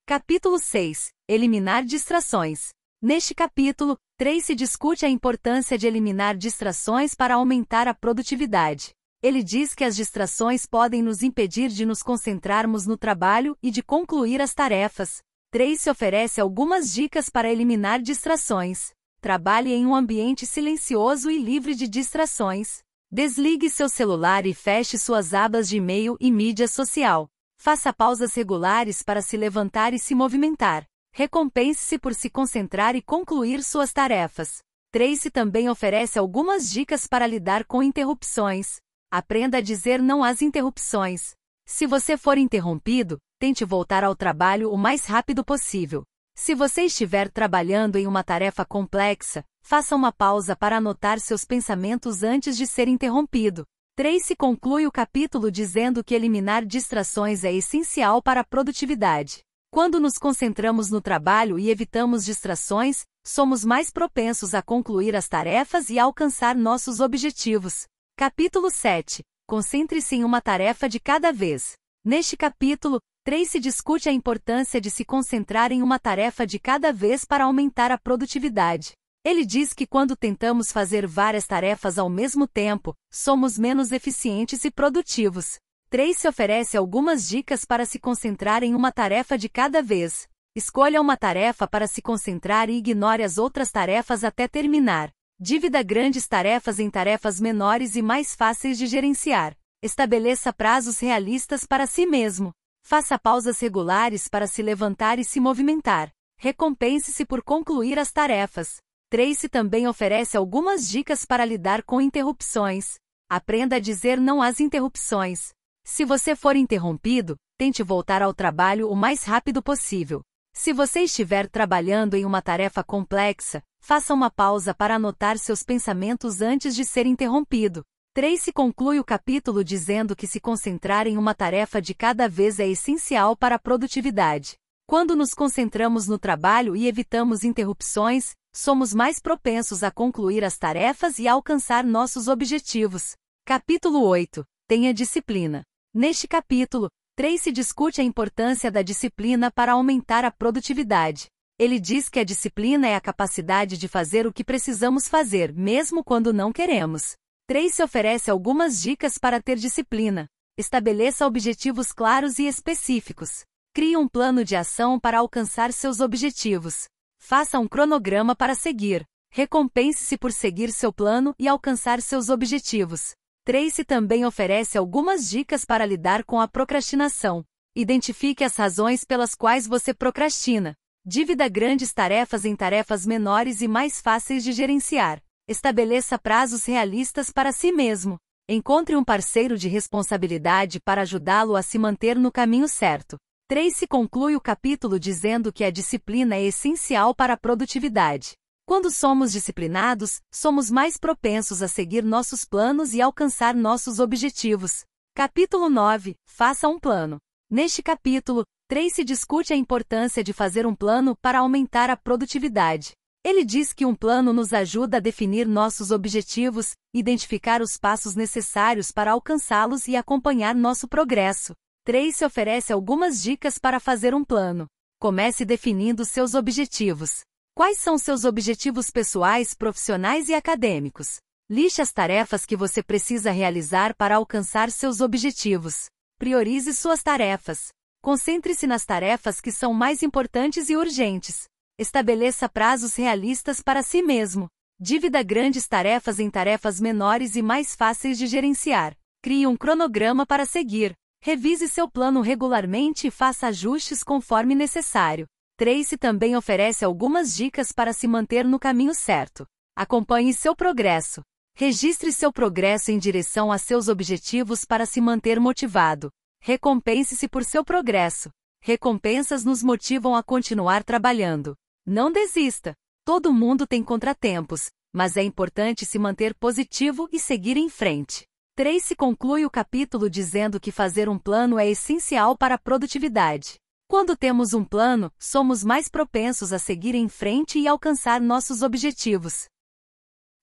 Capítulo 0.06 0.60
6 0.60 1.08
Eliminar 1.28 1.84
distrações. 1.84 2.70
Neste 3.02 3.34
capítulo, 3.34 3.98
Tracy 4.20 4.54
discute 4.54 5.04
a 5.04 5.10
importância 5.10 5.80
de 5.80 5.88
eliminar 5.88 6.38
distrações 6.38 7.16
para 7.16 7.34
aumentar 7.34 7.88
a 7.88 7.94
produtividade. 7.96 8.92
Ele 9.26 9.42
diz 9.42 9.74
que 9.74 9.84
as 9.84 9.96
distrações 9.96 10.68
podem 10.68 11.02
nos 11.02 11.24
impedir 11.24 11.70
de 11.70 11.84
nos 11.84 12.04
concentrarmos 12.04 12.86
no 12.86 12.96
trabalho 12.96 13.58
e 13.60 13.72
de 13.72 13.82
concluir 13.82 14.40
as 14.40 14.54
tarefas. 14.54 15.24
Tracy 15.50 15.90
oferece 15.90 16.40
algumas 16.40 16.94
dicas 16.94 17.28
para 17.28 17.52
eliminar 17.52 18.00
distrações. 18.00 18.92
Trabalhe 19.20 19.74
em 19.74 19.84
um 19.84 19.96
ambiente 19.96 20.46
silencioso 20.46 21.32
e 21.32 21.40
livre 21.40 21.74
de 21.74 21.88
distrações. 21.88 22.84
Desligue 23.12 23.68
seu 23.68 23.90
celular 23.90 24.46
e 24.46 24.54
feche 24.54 24.96
suas 24.96 25.34
abas 25.34 25.68
de 25.68 25.78
e-mail 25.78 26.16
e 26.20 26.32
mídia 26.32 26.68
social. 26.68 27.28
Faça 27.58 27.92
pausas 27.92 28.32
regulares 28.36 29.02
para 29.02 29.24
se 29.24 29.36
levantar 29.36 29.92
e 29.92 29.98
se 29.98 30.14
movimentar. 30.14 30.86
Recompense-se 31.12 31.98
por 31.98 32.14
se 32.14 32.30
concentrar 32.30 32.96
e 32.96 33.02
concluir 33.02 33.64
suas 33.64 33.92
tarefas. 33.92 34.60
Tracy 34.92 35.32
também 35.32 35.68
oferece 35.68 36.20
algumas 36.20 36.70
dicas 36.70 37.08
para 37.08 37.26
lidar 37.26 37.66
com 37.66 37.82
interrupções. 37.82 38.85
Aprenda 39.18 39.60
a 39.60 39.62
dizer 39.62 40.02
não 40.02 40.26
às 40.26 40.42
interrupções. 40.42 41.36
Se 41.66 41.88
você 41.88 42.18
for 42.18 42.38
interrompido, 42.38 43.18
tente 43.40 43.64
voltar 43.64 44.04
ao 44.04 44.14
trabalho 44.14 44.70
o 44.70 44.78
mais 44.78 45.06
rápido 45.06 45.42
possível. 45.42 46.04
Se 46.36 46.54
você 46.54 46.82
estiver 46.82 47.32
trabalhando 47.32 47.96
em 47.96 48.08
uma 48.08 48.26
tarefa 48.26 48.66
complexa, 48.66 49.42
faça 49.64 49.96
uma 49.96 50.12
pausa 50.12 50.54
para 50.54 50.80
anotar 50.80 51.18
seus 51.22 51.46
pensamentos 51.46 52.24
antes 52.24 52.58
de 52.58 52.68
ser 52.68 52.90
interrompido. 52.90 53.64
Tracy 53.96 54.36
conclui 54.36 54.86
o 54.86 54.92
capítulo 54.92 55.50
dizendo 55.50 56.04
que 56.04 56.14
eliminar 56.14 56.66
distrações 56.66 57.46
é 57.46 57.54
essencial 57.54 58.22
para 58.22 58.42
a 58.42 58.46
produtividade. 58.46 59.40
Quando 59.72 59.98
nos 59.98 60.18
concentramos 60.18 60.92
no 60.92 61.00
trabalho 61.00 61.58
e 61.58 61.70
evitamos 61.70 62.26
distrações, 62.26 63.06
somos 63.26 63.64
mais 63.64 63.90
propensos 63.90 64.54
a 64.54 64.62
concluir 64.62 65.16
as 65.16 65.30
tarefas 65.30 65.90
e 65.90 65.98
alcançar 65.98 66.54
nossos 66.54 67.00
objetivos. 67.00 67.86
Capítulo 68.18 68.72
7. 68.72 69.22
Concentre-se 69.46 70.16
em 70.16 70.24
uma 70.24 70.40
tarefa 70.40 70.88
de 70.88 71.02
cada 71.02 71.34
vez. 71.34 71.74
Neste 72.02 72.38
capítulo, 72.38 72.98
Tracy 73.26 73.60
discute 73.60 74.08
a 74.08 74.14
importância 74.14 74.80
de 74.80 74.90
se 74.90 75.04
concentrar 75.04 75.70
em 75.74 75.84
uma 75.84 76.00
tarefa 76.00 76.48
de 76.48 76.58
cada 76.58 76.94
vez 76.94 77.26
para 77.26 77.44
aumentar 77.44 77.92
a 77.92 77.98
produtividade. 77.98 78.94
Ele 79.22 79.46
diz 79.46 79.74
que 79.74 79.86
quando 79.86 80.16
tentamos 80.16 80.72
fazer 80.72 81.06
várias 81.06 81.46
tarefas 81.46 81.98
ao 81.98 82.10
mesmo 82.10 82.48
tempo, 82.48 82.96
somos 83.12 83.60
menos 83.60 83.92
eficientes 83.92 84.64
e 84.64 84.72
produtivos. 84.72 85.58
Tracy 85.90 86.26
oferece 86.26 86.78
algumas 86.78 87.28
dicas 87.28 87.66
para 87.66 87.86
se 87.86 88.00
concentrar 88.00 88.64
em 88.64 88.74
uma 88.74 88.94
tarefa 88.94 89.38
de 89.38 89.50
cada 89.50 89.82
vez. 89.82 90.26
Escolha 90.56 91.02
uma 91.02 91.18
tarefa 91.18 91.68
para 91.68 91.86
se 91.86 92.02
concentrar 92.02 92.70
e 92.70 92.78
ignore 92.78 93.24
as 93.24 93.38
outras 93.38 93.72
tarefas 93.72 94.24
até 94.24 94.48
terminar. 94.48 95.12
Dívida 95.38 95.84
grandes 95.84 96.30
tarefas 96.30 96.80
em 96.80 96.90
tarefas 96.90 97.42
menores 97.42 97.98
e 97.98 98.02
mais 98.02 98.34
fáceis 98.34 98.78
de 98.78 98.88
gerenciar. 98.88 99.54
Estabeleça 99.84 100.54
prazos 100.54 101.00
realistas 101.00 101.66
para 101.66 101.86
si 101.86 102.06
mesmo. 102.06 102.54
Faça 102.82 103.20
pausas 103.20 103.60
regulares 103.60 104.30
para 104.30 104.48
se 104.48 104.62
levantar 104.62 105.20
e 105.20 105.26
se 105.26 105.42
movimentar. 105.42 106.10
Recompense-se 106.40 107.26
por 107.26 107.44
concluir 107.44 108.00
as 108.00 108.14
tarefas. 108.14 108.78
Tracy 109.10 109.50
também 109.50 109.90
oferece 109.90 110.38
algumas 110.38 110.88
dicas 110.88 111.26
para 111.26 111.44
lidar 111.44 111.84
com 111.84 112.00
interrupções. 112.00 112.96
Aprenda 113.30 113.76
a 113.76 113.80
dizer 113.80 114.18
não 114.18 114.42
às 114.42 114.62
interrupções. 114.62 115.50
Se 115.84 116.06
você 116.06 116.34
for 116.34 116.56
interrompido, 116.56 117.36
tente 117.58 117.84
voltar 117.84 118.22
ao 118.22 118.34
trabalho 118.34 118.90
o 118.90 118.96
mais 118.96 119.26
rápido 119.26 119.62
possível. 119.62 120.22
Se 120.54 120.72
você 120.72 121.02
estiver 121.02 121.50
trabalhando 121.50 122.16
em 122.16 122.24
uma 122.24 122.42
tarefa 122.42 122.82
complexa, 122.82 123.62
faça 123.86 124.16
uma 124.16 124.32
pausa 124.32 124.74
para 124.74 124.96
anotar 124.96 125.38
seus 125.38 125.62
pensamentos 125.62 126.42
antes 126.42 126.76
de 126.76 126.84
ser 126.84 127.06
interrompido. 127.06 127.84
Tracy 128.16 128.52
conclui 128.52 129.00
o 129.00 129.04
capítulo 129.04 129.64
dizendo 129.64 130.16
que 130.16 130.26
se 130.26 130.40
concentrar 130.40 131.06
em 131.06 131.20
uma 131.20 131.36
tarefa 131.36 131.80
de 131.80 131.94
cada 131.94 132.28
vez 132.28 132.60
é 132.60 132.68
essencial 132.68 133.38
para 133.38 133.58
a 133.58 133.60
produtividade. 133.60 134.56
Quando 134.88 135.16
nos 135.16 135.36
concentramos 135.36 136.08
no 136.08 136.18
trabalho 136.18 136.76
e 136.76 136.88
evitamos 136.88 137.44
interrupções, 137.44 138.34
somos 138.56 138.92
mais 138.92 139.20
propensos 139.20 139.84
a 139.84 139.92
concluir 139.92 140.44
as 140.44 140.58
tarefas 140.58 141.20
e 141.20 141.28
alcançar 141.28 141.84
nossos 141.84 142.28
objetivos. 142.28 143.16
Capítulo 143.46 144.02
8 144.02 144.44
Tenha 144.68 144.92
disciplina. 144.96 145.62
Neste 145.94 146.28
capítulo, 146.28 146.90
Tracy 147.16 147.52
discute 147.52 148.02
a 148.02 148.04
importância 148.04 148.72
da 148.72 148.82
disciplina 148.82 149.52
para 149.52 149.74
aumentar 149.74 150.26
a 150.26 150.32
produtividade. 150.32 151.28
Ele 151.58 151.80
diz 151.80 152.10
que 152.10 152.20
a 152.20 152.24
disciplina 152.26 152.86
é 152.86 152.96
a 152.96 153.02
capacidade 153.02 153.78
de 153.78 153.88
fazer 153.88 154.28
o 154.28 154.34
que 154.34 154.44
precisamos 154.44 155.08
fazer, 155.08 155.54
mesmo 155.54 156.04
quando 156.04 156.34
não 156.34 156.52
queremos. 156.52 157.16
Tracy 157.48 157.82
oferece 157.82 158.30
algumas 158.30 158.82
dicas 158.82 159.18
para 159.18 159.42
ter 159.42 159.56
disciplina. 159.56 160.28
Estabeleça 160.58 161.26
objetivos 161.26 161.94
claros 161.94 162.40
e 162.40 162.48
específicos. 162.48 163.46
Crie 163.74 163.96
um 163.96 164.06
plano 164.06 164.44
de 164.44 164.54
ação 164.54 165.00
para 165.00 165.20
alcançar 165.20 165.72
seus 165.72 166.02
objetivos. 166.02 166.90
Faça 167.20 167.58
um 167.58 167.70
cronograma 167.70 168.36
para 168.36 168.54
seguir. 168.54 169.06
Recompense-se 169.32 170.18
por 170.18 170.34
seguir 170.34 170.74
seu 170.74 170.92
plano 170.92 171.34
e 171.40 171.48
alcançar 171.48 172.02
seus 172.02 172.28
objetivos. 172.28 173.14
Tracy 173.46 173.86
também 173.86 174.26
oferece 174.26 174.78
algumas 174.78 175.30
dicas 175.30 175.64
para 175.64 175.86
lidar 175.86 176.26
com 176.26 176.42
a 176.42 176.50
procrastinação. 176.50 177.46
Identifique 177.74 178.44
as 178.44 178.58
razões 178.58 179.06
pelas 179.06 179.36
quais 179.36 179.66
você 179.66 179.94
procrastina. 179.94 180.76
Divida 181.08 181.48
grandes 181.48 181.94
tarefas 181.94 182.46
em 182.46 182.56
tarefas 182.56 183.06
menores 183.06 183.62
e 183.62 183.68
mais 183.68 184.02
fáceis 184.02 184.44
de 184.44 184.52
gerenciar. 184.52 185.22
Estabeleça 185.48 186.18
prazos 186.18 186.66
realistas 186.66 187.30
para 187.30 187.52
si 187.52 187.72
mesmo. 187.72 188.18
Encontre 188.50 188.96
um 188.96 189.04
parceiro 189.04 189.56
de 189.56 189.68
responsabilidade 189.68 190.80
para 190.80 191.04
ajudá-lo 191.04 191.56
a 191.56 191.62
se 191.62 191.78
manter 191.78 192.18
no 192.18 192.32
caminho 192.32 192.68
certo. 192.68 193.18
Tracy 193.48 193.86
conclui 193.86 194.36
o 194.36 194.42
capítulo 194.42 195.00
dizendo 195.00 195.54
que 195.54 195.64
a 195.64 195.70
disciplina 195.70 196.38
é 196.38 196.46
essencial 196.46 197.14
para 197.14 197.34
a 197.34 197.38
produtividade. 197.38 198.32
Quando 198.66 198.90
somos 198.90 199.32
disciplinados, 199.32 200.22
somos 200.34 200.72
mais 200.72 200.98
propensos 200.98 201.62
a 201.62 201.68
seguir 201.68 202.04
nossos 202.04 202.46
planos 202.46 202.96
e 202.96 203.02
alcançar 203.02 203.54
nossos 203.54 204.00
objetivos. 204.00 204.84
Capítulo 205.14 205.70
9 205.70 206.16
Faça 206.26 206.68
um 206.68 206.80
plano. 206.80 207.20
Neste 207.48 207.84
capítulo, 207.84 208.44
Tracy 208.68 209.04
discute 209.04 209.54
a 209.54 209.56
importância 209.56 210.24
de 210.24 210.34
fazer 210.34 210.66
um 210.66 210.74
plano 210.74 211.16
para 211.16 211.40
aumentar 211.40 211.92
a 211.92 211.96
produtividade. 211.96 212.94
Ele 213.24 213.46
diz 213.46 213.72
que 213.72 213.86
um 213.86 213.94
plano 213.94 214.34
nos 214.34 214.54
ajuda 214.54 214.98
a 214.98 215.00
definir 215.00 215.48
nossos 215.48 215.92
objetivos, 215.92 216.74
identificar 216.92 217.62
os 217.62 217.78
passos 217.78 218.16
necessários 218.16 218.92
para 218.92 219.12
alcançá-los 219.12 219.88
e 219.88 219.96
acompanhar 219.96 220.56
nosso 220.56 220.88
progresso. 220.88 221.54
Tracy 221.84 222.26
oferece 222.26 222.74
algumas 222.74 223.22
dicas 223.22 223.60
para 223.60 223.80
fazer 223.80 224.16
um 224.16 224.24
plano. 224.24 224.66
Comece 225.00 225.46
definindo 225.46 226.04
seus 226.04 226.34
objetivos. 226.34 227.22
Quais 227.54 227.78
são 227.78 228.00
seus 228.00 228.26
objetivos 228.26 228.90
pessoais, 228.90 229.54
profissionais 229.54 230.28
e 230.28 230.34
acadêmicos? 230.34 231.18
Liste 231.48 231.84
as 231.84 231.94
tarefas 231.94 232.48
que 232.48 232.56
você 232.56 232.82
precisa 232.82 233.30
realizar 233.30 233.94
para 233.94 234.16
alcançar 234.16 234.72
seus 234.72 235.02
objetivos. 235.02 235.86
Priorize 236.18 236.74
suas 236.74 237.04
tarefas. 237.04 237.70
Concentre-se 238.06 238.68
nas 238.68 238.86
tarefas 238.86 239.42
que 239.42 239.52
são 239.52 239.74
mais 239.74 240.04
importantes 240.04 240.70
e 240.70 240.78
urgentes. 240.78 241.46
Estabeleça 241.76 242.48
prazos 242.48 242.94
realistas 242.94 243.64
para 243.64 243.82
si 243.82 244.04
mesmo. 244.04 244.48
Divida 244.80 245.24
grandes 245.24 245.68
tarefas 245.68 246.20
em 246.20 246.30
tarefas 246.30 246.80
menores 246.80 247.36
e 247.36 247.42
mais 247.42 247.74
fáceis 247.74 248.16
de 248.20 248.28
gerenciar. 248.28 248.96
Crie 249.24 249.48
um 249.48 249.58
cronograma 249.58 250.24
para 250.24 250.46
seguir. 250.46 250.94
Revise 251.20 251.68
seu 251.68 251.90
plano 251.90 252.22
regularmente 252.22 253.08
e 253.08 253.10
faça 253.10 253.48
ajustes 253.48 254.04
conforme 254.04 254.54
necessário. 254.54 255.26
Tracy 255.58 255.98
também 255.98 256.36
oferece 256.36 256.86
algumas 256.86 257.36
dicas 257.36 257.72
para 257.72 257.92
se 257.92 258.08
manter 258.08 258.46
no 258.46 258.60
caminho 258.60 258.94
certo. 258.94 259.48
Acompanhe 259.76 260.32
seu 260.32 260.56
progresso. 260.56 261.24
Registre 261.56 262.14
seu 262.14 262.32
progresso 262.32 262.92
em 262.92 263.00
direção 263.00 263.52
a 263.52 263.58
seus 263.58 263.88
objetivos 263.88 264.64
para 264.64 264.86
se 264.86 265.02
manter 265.02 265.40
motivado. 265.40 266.12
Recompense-se 266.48 267.28
por 267.28 267.44
seu 267.44 267.66
progresso. 267.66 268.30
Recompensas 268.62 269.44
nos 269.44 269.64
motivam 269.64 270.16
a 270.16 270.22
continuar 270.22 270.84
trabalhando. 270.84 271.56
Não 271.84 272.12
desista. 272.12 272.76
Todo 273.04 273.34
mundo 273.34 273.66
tem 273.66 273.84
contratempos, 273.84 274.70
mas 274.94 275.18
é 275.18 275.24
importante 275.24 275.88
se 275.88 275.98
manter 275.98 276.36
positivo 276.36 277.10
e 277.12 277.20
seguir 277.20 277.58
em 277.58 277.68
frente. 277.68 278.28
Tracy 278.56 278.96
conclui 278.96 279.44
o 279.44 279.50
capítulo 279.50 280.08
dizendo 280.08 280.60
que 280.60 280.72
fazer 280.72 281.10
um 281.10 281.18
plano 281.18 281.58
é 281.58 281.68
essencial 281.68 282.38
para 282.38 282.54
a 282.54 282.60
produtividade. 282.60 283.56
Quando 283.88 284.16
temos 284.16 284.54
um 284.54 284.64
plano, 284.64 285.12
somos 285.18 285.64
mais 285.64 285.88
propensos 285.88 286.54
a 286.54 286.60
seguir 286.60 286.94
em 286.94 287.10
frente 287.10 287.58
e 287.58 287.68
alcançar 287.68 288.22
nossos 288.22 288.62
objetivos. 288.62 289.46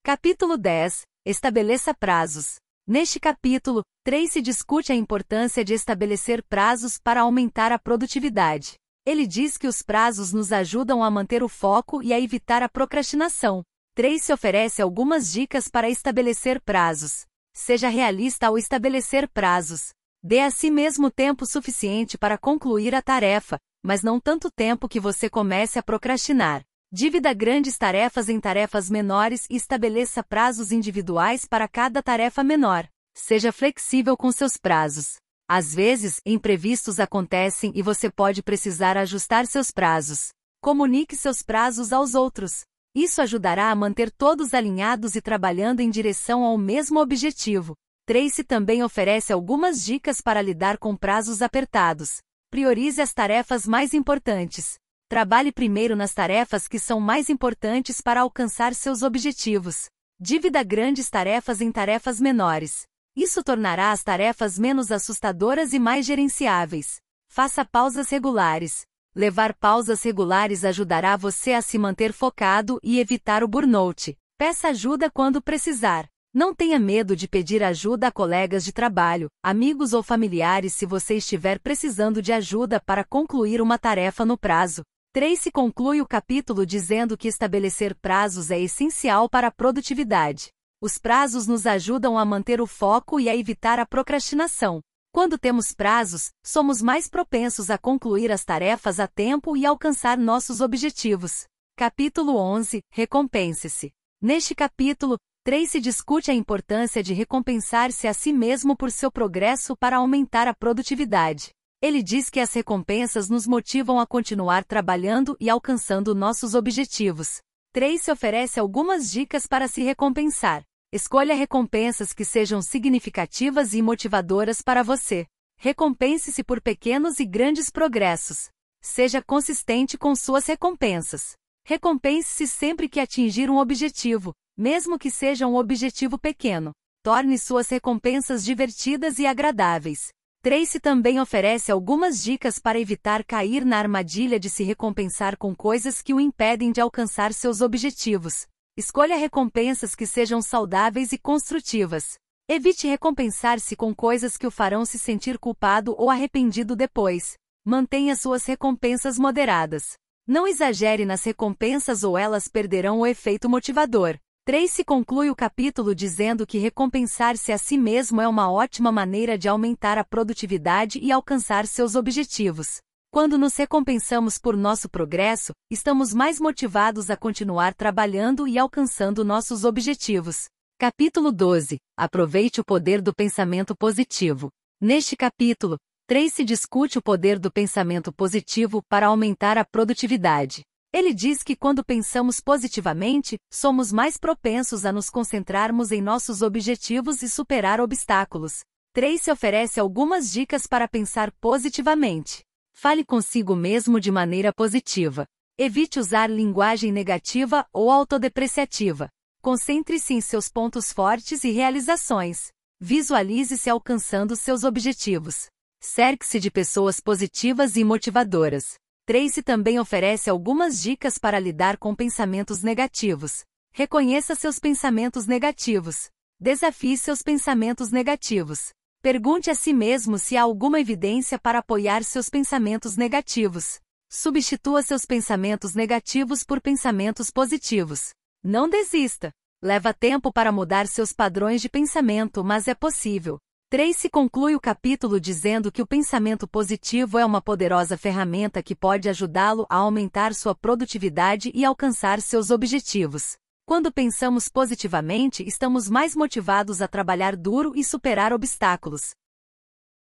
Capítulo 0.02 0.58
10 0.58 1.02
Estabeleça 1.24 1.94
prazos. 1.94 2.56
Neste 2.86 3.20
capítulo, 3.20 3.84
Tracy 4.04 4.42
discute 4.42 4.90
a 4.90 4.94
importância 4.96 5.64
de 5.64 5.72
estabelecer 5.72 6.42
prazos 6.42 6.98
para 6.98 7.20
aumentar 7.20 7.70
a 7.70 7.78
produtividade. 7.78 8.74
Ele 9.06 9.24
diz 9.24 9.56
que 9.56 9.68
os 9.68 9.82
prazos 9.82 10.32
nos 10.32 10.52
ajudam 10.52 11.02
a 11.02 11.08
manter 11.08 11.44
o 11.44 11.48
foco 11.48 12.02
e 12.02 12.12
a 12.12 12.18
evitar 12.18 12.60
a 12.60 12.68
procrastinação. 12.68 13.62
Tracy 13.94 14.32
oferece 14.32 14.82
algumas 14.82 15.30
dicas 15.30 15.68
para 15.68 15.88
estabelecer 15.88 16.60
prazos. 16.60 17.24
Seja 17.54 17.88
realista 17.88 18.48
ao 18.48 18.58
estabelecer 18.58 19.28
prazos. 19.28 19.90
Dê 20.20 20.40
a 20.40 20.50
si 20.50 20.68
mesmo 20.68 21.08
tempo 21.08 21.46
suficiente 21.46 22.18
para 22.18 22.36
concluir 22.36 22.96
a 22.96 23.02
tarefa, 23.02 23.58
mas 23.80 24.02
não 24.02 24.18
tanto 24.18 24.50
tempo 24.50 24.88
que 24.88 24.98
você 24.98 25.30
comece 25.30 25.78
a 25.78 25.82
procrastinar. 25.84 26.64
Divida 26.94 27.32
grandes 27.32 27.78
tarefas 27.78 28.28
em 28.28 28.38
tarefas 28.38 28.90
menores 28.90 29.46
e 29.48 29.56
estabeleça 29.56 30.22
prazos 30.22 30.70
individuais 30.70 31.46
para 31.46 31.66
cada 31.66 32.02
tarefa 32.02 32.44
menor. 32.44 32.86
Seja 33.16 33.50
flexível 33.50 34.14
com 34.14 34.30
seus 34.30 34.58
prazos. 34.58 35.16
Às 35.48 35.74
vezes, 35.74 36.20
imprevistos 36.26 37.00
acontecem 37.00 37.72
e 37.74 37.80
você 37.80 38.10
pode 38.10 38.42
precisar 38.42 38.98
ajustar 38.98 39.46
seus 39.46 39.70
prazos. 39.70 40.32
Comunique 40.60 41.16
seus 41.16 41.40
prazos 41.40 41.94
aos 41.94 42.14
outros. 42.14 42.60
Isso 42.94 43.22
ajudará 43.22 43.70
a 43.70 43.74
manter 43.74 44.10
todos 44.10 44.52
alinhados 44.52 45.16
e 45.16 45.22
trabalhando 45.22 45.80
em 45.80 45.88
direção 45.88 46.44
ao 46.44 46.58
mesmo 46.58 47.00
objetivo. 47.00 47.74
Tracy 48.04 48.44
também 48.44 48.82
oferece 48.82 49.32
algumas 49.32 49.82
dicas 49.82 50.20
para 50.20 50.42
lidar 50.42 50.76
com 50.76 50.94
prazos 50.94 51.40
apertados. 51.40 52.18
Priorize 52.50 53.00
as 53.00 53.14
tarefas 53.14 53.66
mais 53.66 53.94
importantes. 53.94 54.74
Trabalhe 55.12 55.52
primeiro 55.52 55.94
nas 55.94 56.14
tarefas 56.14 56.66
que 56.66 56.78
são 56.78 56.98
mais 56.98 57.28
importantes 57.28 58.00
para 58.00 58.22
alcançar 58.22 58.74
seus 58.74 59.02
objetivos. 59.02 59.90
Divida 60.18 60.62
grandes 60.62 61.10
tarefas 61.10 61.60
em 61.60 61.70
tarefas 61.70 62.18
menores. 62.18 62.84
Isso 63.14 63.44
tornará 63.44 63.92
as 63.92 64.02
tarefas 64.02 64.58
menos 64.58 64.90
assustadoras 64.90 65.74
e 65.74 65.78
mais 65.78 66.06
gerenciáveis. 66.06 66.96
Faça 67.28 67.62
pausas 67.62 68.08
regulares. 68.08 68.86
Levar 69.14 69.52
pausas 69.52 70.02
regulares 70.02 70.64
ajudará 70.64 71.14
você 71.14 71.52
a 71.52 71.60
se 71.60 71.76
manter 71.76 72.10
focado 72.14 72.80
e 72.82 72.98
evitar 72.98 73.44
o 73.44 73.48
burnout. 73.48 74.16
Peça 74.38 74.68
ajuda 74.68 75.10
quando 75.10 75.42
precisar. 75.42 76.08
Não 76.32 76.54
tenha 76.54 76.78
medo 76.78 77.14
de 77.14 77.28
pedir 77.28 77.62
ajuda 77.62 78.06
a 78.06 78.10
colegas 78.10 78.64
de 78.64 78.72
trabalho, 78.72 79.28
amigos 79.44 79.92
ou 79.92 80.02
familiares 80.02 80.72
se 80.72 80.86
você 80.86 81.16
estiver 81.16 81.58
precisando 81.58 82.22
de 82.22 82.32
ajuda 82.32 82.80
para 82.80 83.04
concluir 83.04 83.60
uma 83.60 83.76
tarefa 83.76 84.24
no 84.24 84.38
prazo. 84.38 84.82
Tracy 85.14 85.52
conclui 85.52 86.00
o 86.00 86.06
capítulo 86.06 86.64
dizendo 86.64 87.18
que 87.18 87.28
estabelecer 87.28 87.94
prazos 87.94 88.50
é 88.50 88.58
essencial 88.58 89.28
para 89.28 89.48
a 89.48 89.50
produtividade. 89.50 90.48
Os 90.80 90.96
prazos 90.96 91.46
nos 91.46 91.66
ajudam 91.66 92.16
a 92.16 92.24
manter 92.24 92.62
o 92.62 92.66
foco 92.66 93.20
e 93.20 93.28
a 93.28 93.36
evitar 93.36 93.78
a 93.78 93.84
procrastinação. 93.84 94.80
Quando 95.12 95.36
temos 95.36 95.74
prazos, 95.74 96.30
somos 96.42 96.80
mais 96.80 97.10
propensos 97.10 97.68
a 97.68 97.76
concluir 97.76 98.32
as 98.32 98.42
tarefas 98.42 98.98
a 98.98 99.06
tempo 99.06 99.54
e 99.54 99.66
alcançar 99.66 100.16
nossos 100.16 100.62
objetivos. 100.62 101.44
Capítulo 101.76 102.34
11 102.38 102.80
Recompense-se. 102.90 103.92
Neste 104.18 104.54
capítulo, 104.54 105.18
Tracy 105.44 105.78
discute 105.78 106.30
a 106.30 106.34
importância 106.34 107.02
de 107.02 107.12
recompensar-se 107.12 108.08
a 108.08 108.14
si 108.14 108.32
mesmo 108.32 108.74
por 108.74 108.90
seu 108.90 109.12
progresso 109.12 109.76
para 109.76 109.98
aumentar 109.98 110.48
a 110.48 110.54
produtividade. 110.54 111.50
Ele 111.82 112.00
diz 112.00 112.30
que 112.30 112.38
as 112.38 112.52
recompensas 112.52 113.28
nos 113.28 113.44
motivam 113.44 113.98
a 113.98 114.06
continuar 114.06 114.64
trabalhando 114.64 115.36
e 115.40 115.50
alcançando 115.50 116.14
nossos 116.14 116.54
objetivos. 116.54 117.40
Tracy 117.72 118.08
oferece 118.08 118.60
algumas 118.60 119.10
dicas 119.10 119.48
para 119.48 119.66
se 119.66 119.82
recompensar. 119.82 120.62
Escolha 120.92 121.34
recompensas 121.34 122.12
que 122.12 122.24
sejam 122.24 122.62
significativas 122.62 123.74
e 123.74 123.82
motivadoras 123.82 124.62
para 124.62 124.84
você. 124.84 125.26
Recompense-se 125.58 126.44
por 126.44 126.60
pequenos 126.60 127.18
e 127.18 127.24
grandes 127.24 127.68
progressos. 127.68 128.48
Seja 128.80 129.20
consistente 129.20 129.98
com 129.98 130.14
suas 130.14 130.46
recompensas. 130.46 131.34
Recompense-se 131.66 132.46
sempre 132.46 132.88
que 132.88 133.00
atingir 133.00 133.50
um 133.50 133.56
objetivo, 133.56 134.32
mesmo 134.56 134.96
que 134.96 135.10
seja 135.10 135.48
um 135.48 135.56
objetivo 135.56 136.16
pequeno. 136.16 136.70
Torne 137.02 137.36
suas 137.40 137.68
recompensas 137.68 138.44
divertidas 138.44 139.18
e 139.18 139.26
agradáveis. 139.26 140.12
Tracy 140.42 140.80
também 140.80 141.20
oferece 141.20 141.70
algumas 141.70 142.20
dicas 142.20 142.58
para 142.58 142.80
evitar 142.80 143.24
cair 143.24 143.64
na 143.64 143.78
armadilha 143.78 144.40
de 144.40 144.50
se 144.50 144.64
recompensar 144.64 145.36
com 145.36 145.54
coisas 145.54 146.02
que 146.02 146.12
o 146.12 146.18
impedem 146.18 146.72
de 146.72 146.80
alcançar 146.80 147.32
seus 147.32 147.60
objetivos. 147.60 148.48
Escolha 148.76 149.14
recompensas 149.14 149.94
que 149.94 150.04
sejam 150.04 150.42
saudáveis 150.42 151.12
e 151.12 151.18
construtivas. 151.18 152.18
Evite 152.48 152.88
recompensar-se 152.88 153.76
com 153.76 153.94
coisas 153.94 154.36
que 154.36 154.44
o 154.44 154.50
farão 154.50 154.84
se 154.84 154.98
sentir 154.98 155.38
culpado 155.38 155.94
ou 155.96 156.10
arrependido 156.10 156.74
depois. 156.74 157.34
Mantenha 157.64 158.16
suas 158.16 158.44
recompensas 158.44 159.20
moderadas. 159.20 159.92
Não 160.26 160.44
exagere 160.48 161.04
nas 161.04 161.22
recompensas 161.22 162.02
ou 162.02 162.18
elas 162.18 162.48
perderão 162.48 162.98
o 162.98 163.06
efeito 163.06 163.48
motivador. 163.48 164.18
Tracy 164.44 164.84
conclui 164.84 165.30
o 165.30 165.36
capítulo 165.36 165.94
dizendo 165.94 166.44
que 166.44 166.58
recompensar-se 166.58 167.52
a 167.52 167.58
si 167.58 167.78
mesmo 167.78 168.20
é 168.20 168.26
uma 168.26 168.50
ótima 168.50 168.90
maneira 168.90 169.38
de 169.38 169.48
aumentar 169.48 169.98
a 169.98 170.04
produtividade 170.04 170.98
e 170.98 171.12
alcançar 171.12 171.64
seus 171.64 171.94
objetivos. 171.94 172.80
Quando 173.12 173.38
nos 173.38 173.54
recompensamos 173.54 174.38
por 174.38 174.56
nosso 174.56 174.88
progresso, 174.88 175.52
estamos 175.70 176.12
mais 176.12 176.40
motivados 176.40 177.08
a 177.08 177.16
continuar 177.16 177.72
trabalhando 177.72 178.48
e 178.48 178.58
alcançando 178.58 179.24
nossos 179.24 179.62
objetivos. 179.62 180.46
Capítulo 180.76 181.30
12 181.30 181.78
Aproveite 181.96 182.60
o 182.60 182.64
poder 182.64 183.00
do 183.00 183.14
pensamento 183.14 183.76
positivo. 183.76 184.50
Neste 184.80 185.16
capítulo, 185.16 185.76
Tracy 186.08 186.42
discute 186.42 186.98
o 186.98 187.02
poder 187.02 187.38
do 187.38 187.52
pensamento 187.52 188.12
positivo 188.12 188.82
para 188.88 189.06
aumentar 189.06 189.56
a 189.56 189.64
produtividade. 189.64 190.62
Ele 190.92 191.14
diz 191.14 191.42
que 191.42 191.56
quando 191.56 191.82
pensamos 191.82 192.38
positivamente, 192.38 193.38
somos 193.50 193.90
mais 193.90 194.18
propensos 194.18 194.84
a 194.84 194.92
nos 194.92 195.08
concentrarmos 195.08 195.90
em 195.90 196.02
nossos 196.02 196.42
objetivos 196.42 197.22
e 197.22 197.30
superar 197.30 197.80
obstáculos. 197.80 198.60
Tracy 198.92 199.30
oferece 199.30 199.80
algumas 199.80 200.30
dicas 200.30 200.66
para 200.66 200.86
pensar 200.86 201.32
positivamente. 201.40 202.42
Fale 202.74 203.04
consigo 203.06 203.56
mesmo 203.56 203.98
de 203.98 204.10
maneira 204.10 204.52
positiva. 204.52 205.24
Evite 205.56 205.98
usar 205.98 206.28
linguagem 206.28 206.92
negativa 206.92 207.66
ou 207.72 207.90
autodepreciativa. 207.90 209.08
Concentre-se 209.40 210.12
em 210.12 210.20
seus 210.20 210.50
pontos 210.50 210.92
fortes 210.92 211.42
e 211.42 211.50
realizações. 211.52 212.50
Visualize-se 212.78 213.70
alcançando 213.70 214.36
seus 214.36 214.62
objetivos. 214.62 215.46
Cerque-se 215.80 216.38
de 216.38 216.50
pessoas 216.50 217.00
positivas 217.00 217.76
e 217.76 217.84
motivadoras. 217.84 218.74
Tracy 219.04 219.42
também 219.42 219.80
oferece 219.80 220.30
algumas 220.30 220.80
dicas 220.80 221.18
para 221.18 221.40
lidar 221.40 221.76
com 221.76 221.94
pensamentos 221.94 222.62
negativos. 222.62 223.44
Reconheça 223.72 224.36
seus 224.36 224.60
pensamentos 224.60 225.26
negativos. 225.26 226.08
Desafie 226.38 226.96
seus 226.96 227.20
pensamentos 227.20 227.90
negativos. 227.90 228.72
Pergunte 229.00 229.50
a 229.50 229.56
si 229.56 229.72
mesmo 229.72 230.18
se 230.18 230.36
há 230.36 230.42
alguma 230.42 230.78
evidência 230.80 231.36
para 231.36 231.58
apoiar 231.58 232.04
seus 232.04 232.28
pensamentos 232.28 232.96
negativos. 232.96 233.80
Substitua 234.08 234.82
seus 234.82 235.04
pensamentos 235.04 235.74
negativos 235.74 236.44
por 236.44 236.60
pensamentos 236.60 237.28
positivos. 237.28 238.10
Não 238.42 238.68
desista. 238.68 239.32
Leva 239.60 239.92
tempo 239.92 240.32
para 240.32 240.52
mudar 240.52 240.86
seus 240.86 241.12
padrões 241.12 241.60
de 241.60 241.68
pensamento, 241.68 242.44
mas 242.44 242.68
é 242.68 242.74
possível. 242.74 243.40
Tracy 243.72 244.10
conclui 244.10 244.54
o 244.54 244.60
capítulo 244.60 245.18
dizendo 245.18 245.72
que 245.72 245.80
o 245.80 245.86
pensamento 245.86 246.46
positivo 246.46 247.16
é 247.16 247.24
uma 247.24 247.40
poderosa 247.40 247.96
ferramenta 247.96 248.62
que 248.62 248.76
pode 248.76 249.08
ajudá-lo 249.08 249.66
a 249.66 249.76
aumentar 249.76 250.34
sua 250.34 250.54
produtividade 250.54 251.50
e 251.54 251.64
alcançar 251.64 252.20
seus 252.20 252.50
objetivos. 252.50 253.34
Quando 253.64 253.90
pensamos 253.90 254.46
positivamente, 254.46 255.42
estamos 255.48 255.88
mais 255.88 256.14
motivados 256.14 256.82
a 256.82 256.86
trabalhar 256.86 257.34
duro 257.34 257.72
e 257.74 257.82
superar 257.82 258.30
obstáculos. 258.30 259.12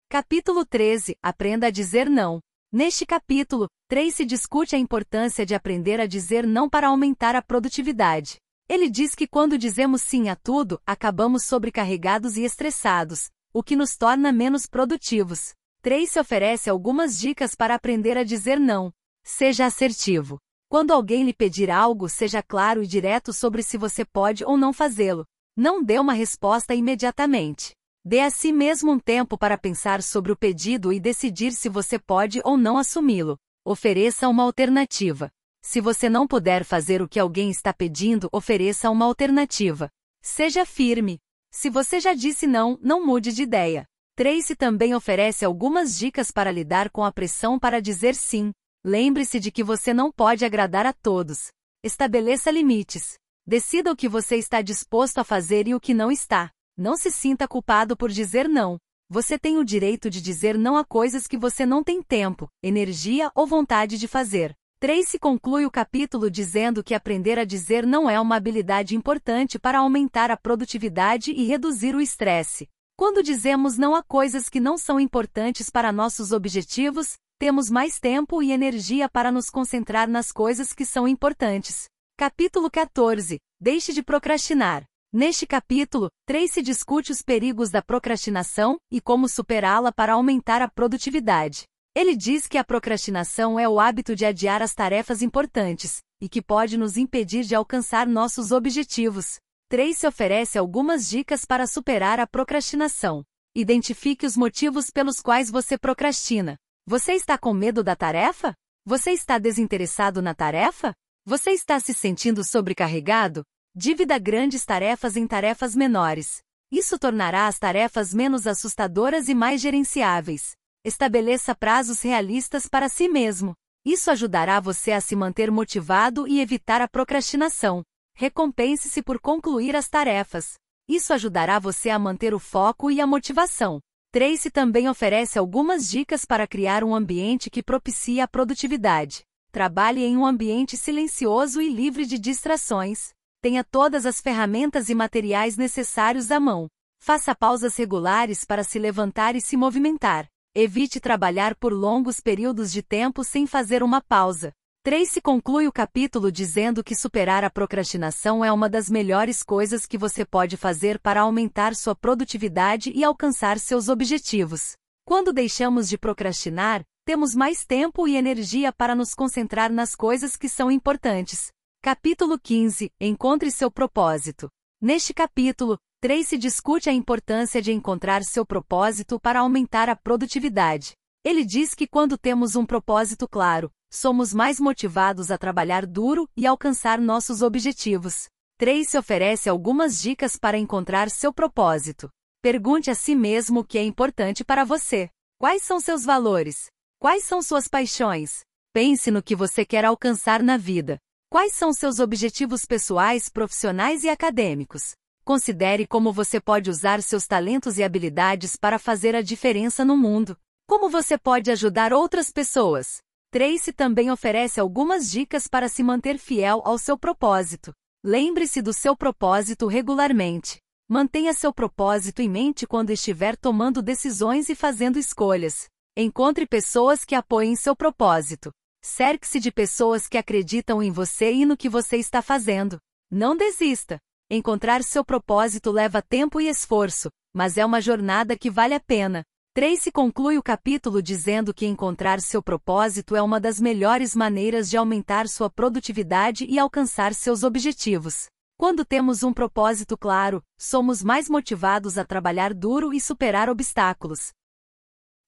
Capítulo 0.09 0.65
13 0.65 1.15
Aprenda 1.21 1.67
a 1.67 1.69
dizer 1.69 2.09
não. 2.09 2.39
Neste 2.73 3.05
capítulo, 3.05 3.67
Tracy 3.87 4.25
discute 4.25 4.75
a 4.75 4.79
importância 4.79 5.45
de 5.45 5.53
aprender 5.53 6.01
a 6.01 6.07
dizer 6.07 6.43
não 6.47 6.67
para 6.67 6.87
aumentar 6.87 7.35
a 7.35 7.41
produtividade. 7.43 8.37
Ele 8.67 8.89
diz 8.89 9.13
que 9.13 9.27
quando 9.27 9.59
dizemos 9.59 10.01
sim 10.01 10.27
a 10.27 10.35
tudo, 10.35 10.81
acabamos 10.87 11.43
sobrecarregados 11.43 12.35
e 12.35 12.41
estressados, 12.43 13.29
o 13.53 13.63
que 13.63 13.75
nos 13.75 13.97
torna 13.97 14.31
menos 14.31 14.65
produtivos. 14.65 15.53
Tracy 15.81 16.19
oferece 16.19 16.69
algumas 16.69 17.17
dicas 17.17 17.55
para 17.55 17.75
aprender 17.75 18.17
a 18.17 18.23
dizer 18.23 18.59
não. 18.59 18.91
Seja 19.23 19.65
assertivo. 19.65 20.39
Quando 20.67 20.91
alguém 20.91 21.23
lhe 21.23 21.33
pedir 21.33 21.71
algo, 21.71 22.07
seja 22.07 22.43
claro 22.43 22.83
e 22.83 22.87
direto 22.87 23.33
sobre 23.33 23.63
se 23.63 23.77
você 23.77 24.05
pode 24.05 24.43
ou 24.45 24.57
não 24.57 24.71
fazê-lo. 24.71 25.25
Não 25.55 25.83
dê 25.83 25.97
uma 25.99 26.13
resposta 26.13 26.75
imediatamente. 26.75 27.73
Dê 28.05 28.21
a 28.21 28.29
si 28.29 28.51
mesmo 28.51 28.91
um 28.91 28.99
tempo 28.99 29.37
para 29.37 29.57
pensar 29.57 30.01
sobre 30.03 30.31
o 30.31 30.37
pedido 30.37 30.93
e 30.93 30.99
decidir 30.99 31.51
se 31.51 31.67
você 31.67 31.97
pode 31.97 32.39
ou 32.43 32.57
não 32.57 32.77
assumi-lo. 32.77 33.37
Ofereça 33.65 34.29
uma 34.29 34.43
alternativa. 34.43 35.29
Se 35.61 35.81
você 35.81 36.09
não 36.09 36.25
puder 36.27 36.63
fazer 36.63 37.01
o 37.01 37.07
que 37.09 37.19
alguém 37.19 37.49
está 37.49 37.73
pedindo, 37.73 38.29
ofereça 38.31 38.89
uma 38.89 39.05
alternativa. 39.05 39.89
Seja 40.21 40.65
firme. 40.65 41.19
Se 41.51 41.69
você 41.69 41.99
já 41.99 42.13
disse 42.13 42.45
não, 42.45 42.77
não 42.81 43.05
mude 43.05 43.31
de 43.31 43.43
ideia. 43.43 43.85
Tracy 44.15 44.55
também 44.55 44.93
oferece 44.93 45.45
algumas 45.45 45.97
dicas 45.97 46.29
para 46.29 46.51
lidar 46.51 46.89
com 46.89 47.03
a 47.03 47.11
pressão 47.11 47.57
para 47.57 47.81
dizer 47.81 48.15
sim. 48.15 48.51
Lembre-se 48.83 49.39
de 49.39 49.51
que 49.51 49.63
você 49.63 49.93
não 49.93 50.11
pode 50.11 50.45
agradar 50.45 50.85
a 50.85 50.93
todos. 50.93 51.51
Estabeleça 51.83 52.51
limites. 52.51 53.17
Decida 53.47 53.91
o 53.91 53.95
que 53.95 54.07
você 54.07 54.35
está 54.35 54.61
disposto 54.61 55.17
a 55.17 55.23
fazer 55.23 55.67
e 55.67 55.73
o 55.73 55.79
que 55.79 55.93
não 55.93 56.11
está. 56.11 56.51
Não 56.77 56.95
se 56.95 57.09
sinta 57.11 57.47
culpado 57.47 57.97
por 57.97 58.09
dizer 58.09 58.47
não. 58.47 58.77
Você 59.09 59.39
tem 59.39 59.57
o 59.57 59.65
direito 59.65 60.09
de 60.09 60.21
dizer 60.21 60.57
não 60.57 60.77
a 60.77 60.85
coisas 60.85 61.25
que 61.25 61.37
você 61.37 61.65
não 61.65 61.83
tem 61.83 62.03
tempo, 62.03 62.47
energia 62.61 63.31
ou 63.33 63.47
vontade 63.47 63.97
de 63.97 64.07
fazer. 64.07 64.53
Tracy 64.81 65.19
conclui 65.19 65.65
o 65.65 65.71
capítulo 65.71 66.31
dizendo 66.31 66.81
que 66.81 66.93
aprender 66.93 67.37
a 67.37 67.43
dizer 67.43 67.85
não 67.85 68.09
é 68.09 68.17
uma 68.17 68.37
habilidade 68.37 68.95
importante 68.95 69.59
para 69.59 69.79
aumentar 69.79 70.31
a 70.31 70.37
produtividade 70.37 71.31
e 71.31 71.43
reduzir 71.43 71.93
o 71.93 71.99
estresse. 71.99 72.65
Quando 72.95 73.21
dizemos 73.21 73.77
não 73.77 73.93
a 73.93 74.01
coisas 74.01 74.47
que 74.47 74.61
não 74.61 74.77
são 74.77 74.97
importantes 74.97 75.69
para 75.69 75.91
nossos 75.91 76.31
objetivos, 76.31 77.17
temos 77.37 77.69
mais 77.69 77.99
tempo 77.99 78.41
e 78.41 78.53
energia 78.53 79.09
para 79.09 79.33
nos 79.33 79.49
concentrar 79.49 80.07
nas 80.07 80.31
coisas 80.31 80.71
que 80.71 80.85
são 80.85 81.05
importantes. 81.05 81.89
Capítulo 82.17 82.71
14 82.71 83.37
Deixe 83.59 83.91
de 83.91 84.01
procrastinar. 84.01 84.85
Neste 85.11 85.45
capítulo, 85.45 86.09
Tracy 86.25 86.61
discute 86.61 87.11
os 87.11 87.21
perigos 87.21 87.69
da 87.69 87.81
procrastinação 87.81 88.77
e 88.89 89.01
como 89.01 89.27
superá-la 89.27 89.91
para 89.91 90.13
aumentar 90.13 90.61
a 90.61 90.69
produtividade. 90.69 91.65
Ele 91.99 92.15
diz 92.15 92.47
que 92.47 92.57
a 92.57 92.63
procrastinação 92.63 93.59
é 93.59 93.67
o 93.67 93.77
hábito 93.77 94.15
de 94.15 94.25
adiar 94.25 94.61
as 94.61 94.73
tarefas 94.73 95.21
importantes 95.21 96.01
e 96.21 96.29
que 96.29 96.41
pode 96.41 96.77
nos 96.77 96.95
impedir 96.95 97.43
de 97.43 97.53
alcançar 97.53 98.07
nossos 98.07 98.53
objetivos. 98.53 99.37
Tracy 99.67 100.07
oferece 100.07 100.57
algumas 100.57 101.09
dicas 101.09 101.43
para 101.43 101.67
superar 101.67 102.17
a 102.17 102.25
procrastinação. 102.25 103.21
Identifique 103.53 104.25
os 104.25 104.37
motivos 104.37 104.89
pelos 104.89 105.19
quais 105.19 105.51
você 105.51 105.77
procrastina. 105.77 106.55
Você 106.87 107.15
está 107.15 107.37
com 107.37 107.53
medo 107.53 107.83
da 107.83 107.97
tarefa? 107.97 108.55
Você 108.85 109.11
está 109.11 109.37
desinteressado 109.37 110.21
na 110.21 110.33
tarefa? 110.33 110.93
Você 111.25 111.51
está 111.51 111.81
se 111.81 111.93
sentindo 111.93 112.45
sobrecarregado? 112.45 113.43
Divida 113.75 114.17
grandes 114.17 114.63
tarefas 114.63 115.17
em 115.17 115.27
tarefas 115.27 115.75
menores. 115.75 116.39
Isso 116.71 116.97
tornará 116.97 117.47
as 117.47 117.59
tarefas 117.59 118.13
menos 118.13 118.47
assustadoras 118.47 119.27
e 119.27 119.35
mais 119.35 119.59
gerenciáveis. 119.59 120.57
Estabeleça 120.83 121.53
prazos 121.53 122.01
realistas 122.01 122.65
para 122.65 122.87
si 122.87 123.09
mesmo. 123.09 123.53
Isso 123.85 124.09
ajudará 124.09 124.61
você 124.61 124.93
a 124.93 125.01
se 125.01 125.13
manter 125.13 125.51
motivado 125.51 126.25
e 126.25 126.39
evitar 126.39 126.81
a 126.81 126.87
procrastinação. 126.87 127.83
Recompense-se 128.15 129.03
por 129.03 129.19
concluir 129.19 129.75
as 129.75 129.89
tarefas. 129.89 130.53
Isso 130.87 131.13
ajudará 131.13 131.59
você 131.59 131.89
a 131.89 131.99
manter 131.99 132.33
o 132.33 132.39
foco 132.39 132.89
e 132.89 133.01
a 133.01 133.07
motivação. 133.07 133.81
Tracy 134.11 134.49
também 134.49 134.87
oferece 134.87 135.37
algumas 135.37 135.89
dicas 135.89 136.23
para 136.23 136.47
criar 136.47 136.83
um 136.83 136.95
ambiente 136.95 137.49
que 137.49 137.61
propicie 137.61 138.21
a 138.21 138.27
produtividade. 138.27 139.23
Trabalhe 139.51 140.03
em 140.03 140.15
um 140.15 140.25
ambiente 140.25 140.77
silencioso 140.77 141.61
e 141.61 141.69
livre 141.69 142.05
de 142.05 142.17
distrações. 142.17 143.09
Tenha 143.41 143.65
todas 143.65 144.05
as 144.05 144.21
ferramentas 144.21 144.89
e 144.89 144.95
materiais 144.95 145.57
necessários 145.57 146.31
à 146.31 146.39
mão. 146.39 146.67
Faça 147.01 147.35
pausas 147.35 147.75
regulares 147.75 148.45
para 148.45 148.63
se 148.63 148.79
levantar 148.79 149.35
e 149.35 149.41
se 149.41 149.57
movimentar. 149.57 150.27
Evite 150.61 150.99
trabalhar 150.99 151.55
por 151.55 151.71
longos 151.71 152.19
períodos 152.19 152.69
de 152.69 152.83
tempo 152.83 153.23
sem 153.23 153.47
fazer 153.47 153.81
uma 153.81 154.01
pausa. 154.01 154.51
Tracy 154.83 155.21
conclui 155.21 155.69
o 155.69 155.71
capítulo 155.71 156.29
dizendo 156.29 156.83
que 156.83 156.93
superar 156.93 157.45
a 157.45 157.49
procrastinação 157.49 158.43
é 158.43 158.51
uma 158.51 158.67
das 158.67 158.89
melhores 158.89 159.41
coisas 159.41 159.85
que 159.85 159.97
você 159.97 160.25
pode 160.25 160.57
fazer 160.57 160.99
para 160.99 161.21
aumentar 161.21 161.73
sua 161.75 161.95
produtividade 161.95 162.91
e 162.93 163.05
alcançar 163.05 163.57
seus 163.57 163.87
objetivos. 163.87 164.73
Quando 165.05 165.31
deixamos 165.31 165.87
de 165.87 165.97
procrastinar, 165.97 166.83
temos 167.05 167.33
mais 167.33 167.65
tempo 167.65 168.05
e 168.05 168.17
energia 168.17 168.73
para 168.73 168.93
nos 168.93 169.13
concentrar 169.13 169.71
nas 169.71 169.95
coisas 169.95 170.35
que 170.35 170.49
são 170.49 170.69
importantes. 170.69 171.53
Capítulo 171.81 172.37
15 172.37 172.91
Encontre 172.99 173.49
seu 173.49 173.71
propósito. 173.71 174.49
Neste 174.81 175.13
capítulo, 175.13 175.79
Tracy 176.01 176.37
discute 176.37 176.89
a 176.89 176.93
importância 176.93 177.61
de 177.61 177.73
encontrar 177.73 178.23
seu 178.23 178.45
propósito 178.45 179.19
para 179.19 179.41
aumentar 179.41 179.89
a 179.89 179.97
produtividade. 179.97 180.93
Ele 181.25 181.43
diz 181.43 181.73
que 181.75 181.85
quando 181.85 182.17
temos 182.17 182.55
um 182.55 182.65
propósito 182.65 183.27
claro, 183.27 183.69
somos 183.91 184.33
mais 184.33 184.61
motivados 184.61 185.29
a 185.29 185.37
trabalhar 185.37 185.85
duro 185.85 186.25
e 186.37 186.47
alcançar 186.47 187.01
nossos 187.01 187.41
objetivos. 187.41 188.29
Tracy 188.57 188.97
oferece 188.97 189.49
algumas 189.49 190.01
dicas 190.01 190.37
para 190.37 190.57
encontrar 190.57 191.09
seu 191.09 191.33
propósito. 191.33 192.09
Pergunte 192.41 192.89
a 192.89 192.95
si 192.95 193.13
mesmo 193.13 193.59
o 193.59 193.65
que 193.65 193.77
é 193.77 193.83
importante 193.83 194.45
para 194.45 194.63
você. 194.63 195.09
Quais 195.37 195.63
são 195.63 195.81
seus 195.81 196.05
valores? 196.05 196.67
Quais 196.97 197.25
são 197.25 197.41
suas 197.41 197.67
paixões? 197.67 198.39
Pense 198.71 199.11
no 199.11 199.21
que 199.21 199.35
você 199.35 199.65
quer 199.65 199.83
alcançar 199.83 200.41
na 200.41 200.55
vida. 200.55 200.97
Quais 201.29 201.51
são 201.55 201.73
seus 201.73 201.99
objetivos 201.99 202.63
pessoais, 202.63 203.27
profissionais 203.27 204.05
e 204.05 204.09
acadêmicos? 204.09 204.93
Considere 205.29 205.85
como 205.85 206.11
você 206.11 206.41
pode 206.41 206.71
usar 206.71 207.03
seus 207.03 207.27
talentos 207.27 207.77
e 207.77 207.83
habilidades 207.83 208.55
para 208.55 208.79
fazer 208.79 209.15
a 209.15 209.21
diferença 209.21 209.85
no 209.85 209.95
mundo. 209.95 210.35
Como 210.67 210.89
você 210.89 211.19
pode 211.19 211.51
ajudar 211.51 211.93
outras 211.93 212.31
pessoas? 212.31 212.97
Tracy 213.29 213.71
também 213.71 214.09
oferece 214.09 214.59
algumas 214.59 215.07
dicas 215.11 215.45
para 215.45 215.69
se 215.69 215.83
manter 215.83 216.17
fiel 216.17 216.63
ao 216.65 216.79
seu 216.79 216.97
propósito. 216.97 217.71
Lembre-se 218.03 218.59
do 218.59 218.73
seu 218.73 218.97
propósito 218.97 219.67
regularmente. 219.67 220.57
Mantenha 220.89 221.31
seu 221.31 221.53
propósito 221.53 222.23
em 222.23 222.27
mente 222.27 222.65
quando 222.65 222.89
estiver 222.89 223.37
tomando 223.37 223.83
decisões 223.83 224.49
e 224.49 224.55
fazendo 224.55 224.97
escolhas. 224.97 225.67
Encontre 225.95 226.47
pessoas 226.47 227.05
que 227.05 227.13
apoiem 227.13 227.55
seu 227.55 227.75
propósito. 227.75 228.49
Cerque-se 228.83 229.39
de 229.39 229.51
pessoas 229.51 230.07
que 230.07 230.17
acreditam 230.17 230.81
em 230.81 230.89
você 230.89 231.31
e 231.31 231.45
no 231.45 231.55
que 231.55 231.69
você 231.69 231.97
está 231.97 232.19
fazendo. 232.19 232.79
Não 233.11 233.37
desista. 233.37 233.99
Encontrar 234.31 234.83
seu 234.83 235.03
propósito 235.03 235.71
leva 235.71 236.03
tempo 236.03 236.39
e 236.39 236.47
esforço, 236.47 237.09
mas 237.33 237.57
é 237.57 237.65
uma 237.65 237.81
jornada 237.81 238.37
que 238.37 238.47
vale 238.47 238.75
a 238.75 238.79
pena. 238.79 239.23
Tracy 239.55 239.91
conclui 239.91 240.37
o 240.37 240.43
capítulo 240.43 241.01
dizendo 241.01 241.51
que 241.51 241.65
encontrar 241.65 242.21
seu 242.21 242.39
propósito 242.43 243.15
é 243.15 243.23
uma 243.23 243.39
das 243.39 243.59
melhores 243.59 244.15
maneiras 244.15 244.69
de 244.69 244.77
aumentar 244.77 245.27
sua 245.27 245.49
produtividade 245.49 246.45
e 246.45 246.59
alcançar 246.59 247.15
seus 247.15 247.41
objetivos. 247.41 248.27
Quando 248.55 248.85
temos 248.85 249.23
um 249.23 249.33
propósito 249.33 249.97
claro, 249.97 250.43
somos 250.59 251.01
mais 251.01 251.27
motivados 251.27 251.97
a 251.97 252.05
trabalhar 252.05 252.53
duro 252.53 252.93
e 252.93 253.01
superar 253.01 253.49
obstáculos. 253.49 254.29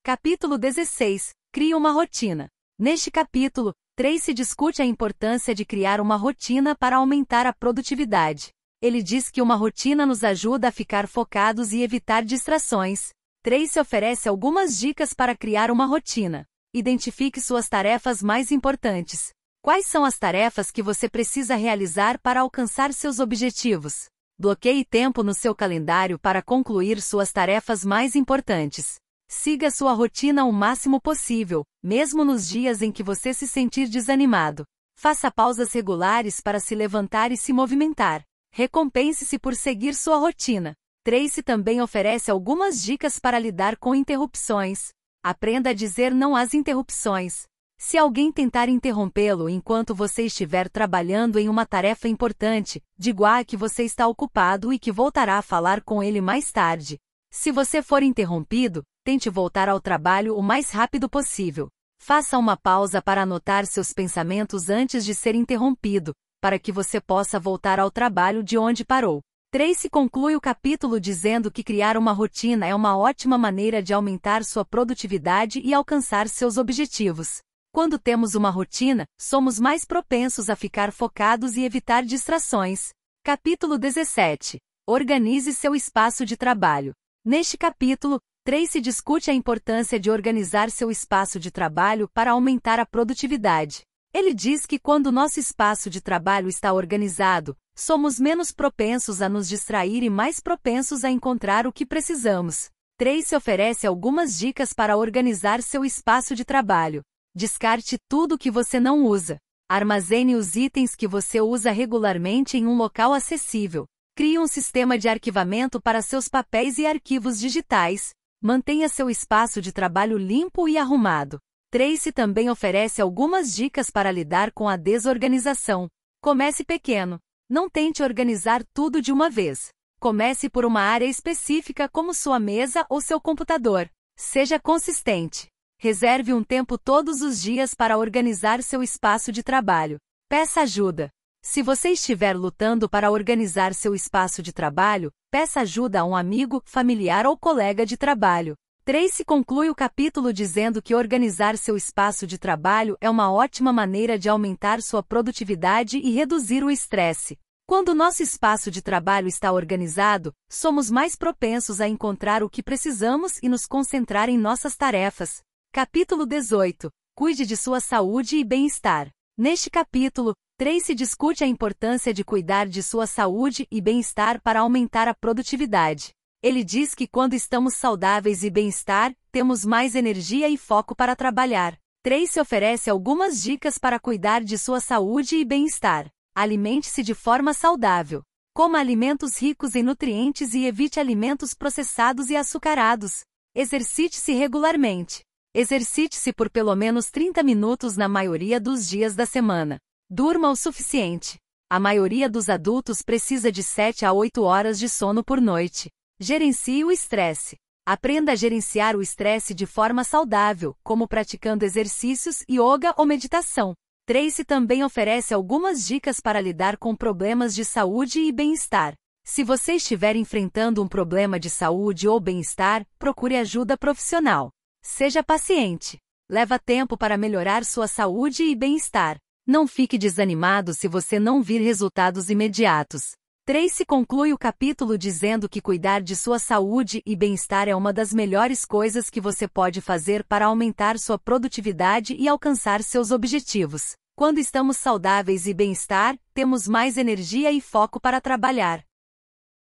Capítulo 0.04 0.60
16 0.60 1.32
Crie 1.52 1.74
uma 1.74 1.92
rotina. 1.92 2.50
Neste 2.78 3.10
capítulo, 3.10 3.74
Tracy 3.96 4.32
discute 4.32 4.80
a 4.80 4.86
importância 4.86 5.56
de 5.56 5.66
criar 5.66 6.00
uma 6.00 6.18
rotina 6.18 6.76
para 6.76 6.98
aumentar 6.98 7.48
a 7.48 7.54
produtividade. 7.54 8.52
Ele 8.82 9.04
diz 9.04 9.30
que 9.30 9.44
uma 9.44 9.54
rotina 9.54 10.08
nos 10.08 10.24
ajuda 10.24 10.70
a 10.70 10.72
ficar 10.72 11.08
focados 11.08 11.72
e 11.72 11.84
evitar 11.84 12.26
distrações. 12.26 13.10
Tracy 13.44 13.80
oferece 13.80 14.28
algumas 14.28 14.76
dicas 14.76 15.14
para 15.14 15.38
criar 15.38 15.70
uma 15.70 15.86
rotina. 15.86 16.48
Identifique 16.74 17.40
suas 17.40 17.70
tarefas 17.70 18.24
mais 18.24 18.52
importantes. 18.52 19.30
Quais 19.62 19.86
são 19.86 20.04
as 20.04 20.18
tarefas 20.18 20.72
que 20.72 20.82
você 20.82 21.08
precisa 21.08 21.56
realizar 21.56 22.20
para 22.20 22.42
alcançar 22.42 22.92
seus 22.92 23.20
objetivos? 23.20 24.06
Bloqueie 24.40 24.84
tempo 24.84 25.22
no 25.22 25.36
seu 25.36 25.54
calendário 25.54 26.18
para 26.18 26.42
concluir 26.42 27.00
suas 27.04 27.32
tarefas 27.32 27.86
mais 27.86 28.16
importantes. 28.16 28.96
Siga 29.30 29.70
sua 29.70 29.94
rotina 29.94 30.44
o 30.44 30.52
máximo 30.52 31.00
possível, 31.00 31.64
mesmo 31.84 32.26
nos 32.26 32.50
dias 32.50 32.82
em 32.82 32.92
que 32.92 33.04
você 33.04 33.32
se 33.32 33.48
sentir 33.48 33.88
desanimado. 33.88 34.66
Faça 34.98 35.30
pausas 35.30 35.72
regulares 35.72 36.42
para 36.42 36.60
se 36.60 36.74
levantar 36.74 37.32
e 37.32 37.38
se 37.38 37.54
movimentar. 37.54 38.24
Recompense-se 38.54 39.40
por 39.40 39.56
seguir 39.56 39.96
sua 39.96 40.18
rotina. 40.18 40.76
Tracy 41.06 41.42
também 41.42 41.82
oferece 41.82 42.30
algumas 42.30 42.84
dicas 42.84 43.18
para 43.18 43.40
lidar 43.40 43.78
com 43.78 43.96
interrupções. 43.96 44.90
Aprenda 45.24 45.70
a 45.70 45.74
dizer 45.74 46.14
não 46.14 46.36
às 46.36 46.54
interrupções. 46.54 47.46
Se 47.80 47.98
alguém 47.98 48.30
tentar 48.30 48.68
interrompê-lo 48.68 49.50
enquanto 49.50 49.96
você 49.96 50.26
estiver 50.26 50.70
trabalhando 50.70 51.40
em 51.40 51.48
uma 51.48 51.66
tarefa 51.66 52.10
importante, 52.10 52.84
diga 52.98 53.44
que 53.46 53.56
você 53.56 53.84
está 53.84 54.06
ocupado 54.06 54.74
e 54.74 54.78
que 54.78 54.92
voltará 54.92 55.38
a 55.38 55.42
falar 55.42 55.82
com 55.82 56.04
ele 56.04 56.20
mais 56.20 56.52
tarde. 56.52 57.00
Se 57.32 57.52
você 57.52 57.82
for 57.82 58.04
interrompido, 58.04 58.84
tente 59.04 59.30
voltar 59.30 59.70
ao 59.70 59.80
trabalho 59.80 60.36
o 60.36 60.44
mais 60.44 60.72
rápido 60.72 61.10
possível. 61.10 61.70
Faça 62.00 62.38
uma 62.38 62.58
pausa 62.58 63.02
para 63.02 63.22
anotar 63.22 63.66
seus 63.66 63.94
pensamentos 63.94 64.70
antes 64.70 65.06
de 65.06 65.16
ser 65.16 65.36
interrompido, 65.36 66.14
para 66.42 66.58
que 66.58 66.72
você 66.72 67.00
possa 67.00 67.40
voltar 67.40 67.80
ao 67.80 67.92
trabalho 67.92 68.44
de 68.44 68.58
onde 68.58 68.84
parou. 68.84 69.22
Tracy 69.52 69.90
conclui 69.90 70.36
o 70.36 70.42
capítulo 70.42 71.00
dizendo 71.00 71.52
que 71.52 71.64
criar 71.64 71.98
uma 71.98 72.12
rotina 72.12 72.66
é 72.66 72.74
uma 72.74 72.98
ótima 72.98 73.38
maneira 73.38 73.84
de 73.84 73.94
aumentar 73.94 74.44
sua 74.44 74.66
produtividade 74.66 75.62
e 75.64 75.74
alcançar 75.74 76.28
seus 76.28 76.58
objetivos. 76.58 77.42
Quando 77.72 78.00
temos 78.00 78.34
uma 78.34 78.50
rotina, 78.50 79.06
somos 79.20 79.60
mais 79.60 79.86
propensos 79.86 80.50
a 80.50 80.56
ficar 80.56 80.92
focados 80.92 81.58
e 81.58 81.64
evitar 81.64 82.04
distrações. 82.04 82.90
Capítulo 83.24 83.78
17 83.78 84.58
Organize 84.88 85.54
seu 85.54 85.76
espaço 85.76 86.26
de 86.26 86.36
trabalho. 86.36 86.94
Neste 87.24 87.56
capítulo, 87.58 88.20
Tracy 88.44 88.82
discute 88.82 89.30
a 89.30 89.34
importância 89.34 90.00
de 90.00 90.10
organizar 90.10 90.72
seu 90.72 90.90
espaço 90.90 91.40
de 91.40 91.52
trabalho 91.52 92.10
para 92.14 92.32
aumentar 92.32 92.80
a 92.80 92.86
produtividade. 92.86 93.84
Ele 94.14 94.34
diz 94.34 94.66
que 94.66 94.78
quando 94.78 95.12
nosso 95.12 95.40
espaço 95.40 95.90
de 95.90 96.02
trabalho 96.02 96.50
está 96.50 96.74
organizado, 96.74 97.56
somos 97.74 98.20
menos 98.20 98.52
propensos 98.52 99.22
a 99.22 99.30
nos 99.30 99.48
distrair 99.48 100.04
e 100.04 100.10
mais 100.10 100.42
propensos 100.42 101.06
a 101.06 101.10
encontrar 101.10 101.66
o 101.66 101.72
que 101.72 101.86
precisamos. 101.86 102.70
Tracy 102.98 103.36
oferece 103.36 103.88
algumas 103.88 104.38
dicas 104.38 104.74
para 104.74 104.98
organizar 104.98 105.64
seu 105.64 105.86
espaço 105.86 106.36
de 106.36 106.44
trabalho. 106.44 107.02
Descarte 107.34 107.98
tudo 108.10 108.38
que 108.38 108.52
você 108.52 108.80
não 108.80 109.06
usa. 109.06 109.38
Armazene 109.70 110.36
os 110.36 110.58
itens 110.58 110.94
que 110.94 111.08
você 111.08 111.40
usa 111.40 111.72
regularmente 111.72 112.58
em 112.58 112.68
um 112.68 112.76
local 112.76 113.14
acessível. 113.14 113.86
Crie 114.14 114.38
um 114.38 114.46
sistema 114.46 114.98
de 114.98 115.08
arquivamento 115.08 115.82
para 115.82 116.02
seus 116.02 116.28
papéis 116.28 116.78
e 116.78 116.86
arquivos 116.86 117.40
digitais. 117.40 118.10
Mantenha 118.42 118.90
seu 118.90 119.10
espaço 119.10 119.62
de 119.62 119.72
trabalho 119.72 120.18
limpo 120.18 120.68
e 120.68 120.78
arrumado. 120.78 121.40
Tracy 121.72 122.12
também 122.12 122.50
oferece 122.50 123.02
algumas 123.02 123.56
dicas 123.56 123.90
para 123.90 124.12
lidar 124.12 124.52
com 124.52 124.68
a 124.68 124.76
desorganização. 124.76 125.88
Comece 126.22 126.66
pequeno. 126.66 127.18
Não 127.50 127.70
tente 127.70 128.04
organizar 128.04 128.62
tudo 128.74 129.02
de 129.02 129.10
uma 129.10 129.30
vez. 129.30 129.70
Comece 129.98 130.50
por 130.50 130.66
uma 130.66 130.82
área 130.82 131.06
específica 131.06 131.88
como 131.88 132.14
sua 132.14 132.42
mesa 132.42 132.86
ou 132.90 133.00
seu 133.00 133.22
computador. 133.22 133.90
Seja 134.18 134.60
consistente. 134.60 135.48
Reserve 135.80 136.34
um 136.34 136.44
tempo 136.44 136.78
todos 136.78 137.22
os 137.22 137.42
dias 137.42 137.74
para 137.74 137.98
organizar 137.98 138.62
seu 138.62 138.84
espaço 138.84 139.32
de 139.32 139.42
trabalho. 139.42 139.98
Peça 140.28 140.62
ajuda. 140.62 141.10
Se 141.42 141.62
você 141.62 141.92
estiver 141.92 142.36
lutando 142.36 142.90
para 142.90 143.10
organizar 143.10 143.74
seu 143.74 143.96
espaço 143.96 144.44
de 144.44 144.52
trabalho, 144.52 145.10
peça 145.32 145.62
ajuda 145.62 146.02
a 146.02 146.06
um 146.06 146.18
amigo, 146.18 146.62
familiar 146.66 147.26
ou 147.26 147.38
colega 147.38 147.86
de 147.86 147.96
trabalho. 147.96 148.56
Tracy 148.84 149.24
conclui 149.24 149.70
o 149.70 149.76
capítulo 149.76 150.34
dizendo 150.34 150.82
que 150.82 150.96
organizar 150.96 151.56
seu 151.56 151.78
espaço 151.78 152.26
de 152.26 152.40
trabalho 152.40 152.98
é 153.00 153.08
uma 153.08 153.32
ótima 153.32 153.72
maneira 153.72 154.18
de 154.18 154.28
aumentar 154.28 154.82
sua 154.82 155.04
produtividade 155.04 156.00
e 156.00 156.10
reduzir 156.10 156.64
o 156.64 156.72
estresse. 156.72 157.38
Quando 157.68 157.94
nosso 157.94 158.24
espaço 158.24 158.72
de 158.72 158.82
trabalho 158.82 159.28
está 159.28 159.52
organizado, 159.52 160.34
somos 160.50 160.90
mais 160.90 161.16
propensos 161.16 161.80
a 161.80 161.88
encontrar 161.88 162.42
o 162.42 162.50
que 162.50 162.64
precisamos 162.64 163.38
e 163.44 163.48
nos 163.48 163.68
concentrar 163.68 164.30
em 164.30 164.38
nossas 164.38 164.76
tarefas. 164.76 165.44
Capítulo 165.72 166.26
18 166.26 166.90
Cuide 167.16 167.46
de 167.46 167.56
sua 167.56 167.80
saúde 167.80 168.38
e 168.38 168.44
bem-estar. 168.44 169.12
Neste 169.38 169.70
capítulo, 169.70 170.34
Tracy 170.58 170.96
discute 170.96 171.44
a 171.44 171.48
importância 171.48 172.12
de 172.12 172.24
cuidar 172.24 172.68
de 172.68 172.82
sua 172.82 173.06
saúde 173.06 173.68
e 173.70 173.80
bem-estar 173.80 174.42
para 174.42 174.62
aumentar 174.62 175.08
a 175.08 175.14
produtividade. 175.14 176.16
Ele 176.44 176.64
diz 176.64 176.96
que 176.96 177.06
quando 177.06 177.36
estamos 177.36 177.76
saudáveis 177.76 178.44
e 178.44 178.50
bem-estar, 178.50 179.16
temos 179.32 179.64
mais 179.64 179.94
energia 179.94 180.50
e 180.50 180.58
foco 180.58 180.96
para 180.96 181.16
trabalhar. 181.16 181.78
Tracy 182.02 182.40
oferece 182.40 182.90
algumas 182.90 183.44
dicas 183.44 183.78
para 183.78 184.00
cuidar 184.00 184.44
de 184.44 184.58
sua 184.58 184.80
saúde 184.80 185.36
e 185.36 185.46
bem-estar. 185.46 186.10
Alimente-se 186.34 187.04
de 187.04 187.14
forma 187.14 187.54
saudável. 187.54 188.24
Coma 188.56 188.80
alimentos 188.80 189.38
ricos 189.40 189.76
em 189.76 189.84
nutrientes 189.84 190.56
e 190.56 190.66
evite 190.66 191.00
alimentos 191.00 191.54
processados 191.54 192.32
e 192.32 192.36
açucarados. 192.36 193.22
Exercite-se 193.54 194.34
regularmente. 194.34 195.22
Exercite-se 195.54 196.34
por 196.34 196.50
pelo 196.50 196.76
menos 196.76 197.12
30 197.12 197.44
minutos 197.44 197.96
na 197.96 198.08
maioria 198.08 198.60
dos 198.60 198.90
dias 198.90 199.14
da 199.14 199.28
semana. 199.28 199.78
Durma 200.10 200.50
o 200.50 200.56
suficiente. 200.56 201.38
A 201.70 201.80
maioria 201.80 202.28
dos 202.28 202.50
adultos 202.50 203.04
precisa 203.04 203.52
de 203.52 203.62
7 203.62 204.08
a 204.08 204.12
8 204.12 204.42
horas 204.42 204.80
de 204.80 204.90
sono 204.90 205.24
por 205.24 205.40
noite. 205.40 205.92
Gerencie 206.24 206.86
o 206.86 206.92
estresse. 206.92 207.58
Aprenda 207.84 208.34
a 208.34 208.36
gerenciar 208.36 208.96
o 208.96 209.02
estresse 209.02 209.56
de 209.56 209.66
forma 209.66 210.04
saudável, 210.04 210.76
como 210.84 211.08
praticando 211.08 211.66
exercícios, 211.66 212.44
yoga 212.48 212.94
ou 212.96 213.08
meditação. 213.08 213.74
Tracy 214.06 214.46
também 214.46 214.84
oferece 214.84 215.34
algumas 215.34 215.84
dicas 215.84 216.20
para 216.20 216.40
lidar 216.40 216.78
com 216.78 216.96
problemas 216.96 217.56
de 217.56 217.66
saúde 217.66 218.20
e 218.20 218.32
bem-estar. 218.32 218.94
Se 219.26 219.44
você 219.44 219.74
estiver 219.74 220.16
enfrentando 220.16 220.84
um 220.84 220.88
problema 220.88 221.40
de 221.40 221.50
saúde 221.50 222.08
ou 222.08 222.20
bem-estar, 222.20 222.86
procure 223.00 223.36
ajuda 223.36 223.76
profissional. 223.76 224.52
Seja 224.84 225.24
paciente. 225.24 225.98
Leva 226.30 226.60
tempo 226.60 226.96
para 226.96 227.18
melhorar 227.18 227.66
sua 227.66 227.88
saúde 227.88 228.44
e 228.44 228.56
bem-estar. 228.56 229.18
Não 229.48 229.66
fique 229.66 229.98
desanimado 229.98 230.76
se 230.76 230.88
você 230.88 231.20
não 231.20 231.42
vir 231.42 231.62
resultados 231.62 232.30
imediatos. 232.30 233.14
Tracy 233.44 233.84
conclui 233.84 234.32
o 234.32 234.38
capítulo 234.38 235.00
dizendo 235.00 235.50
que 235.50 235.60
cuidar 235.60 236.04
de 236.04 236.16
sua 236.16 236.38
saúde 236.38 237.02
e 237.04 237.16
bem-estar 237.16 237.68
é 237.68 237.76
uma 237.76 237.92
das 237.92 238.14
melhores 238.14 238.66
coisas 238.66 239.10
que 239.10 239.20
você 239.20 239.48
pode 239.48 239.82
fazer 239.82 240.24
para 240.24 240.46
aumentar 240.46 241.00
sua 241.00 241.18
produtividade 241.18 242.16
e 242.16 242.28
alcançar 242.28 242.84
seus 242.84 243.10
objetivos. 243.10 243.96
Quando 244.16 244.38
estamos 244.38 244.78
saudáveis 244.78 245.48
e 245.48 245.56
bem-estar, 245.56 246.16
temos 246.36 246.68
mais 246.68 246.98
energia 246.98 247.52
e 247.52 247.60
foco 247.60 248.00
para 248.00 248.22
trabalhar. 248.22 248.86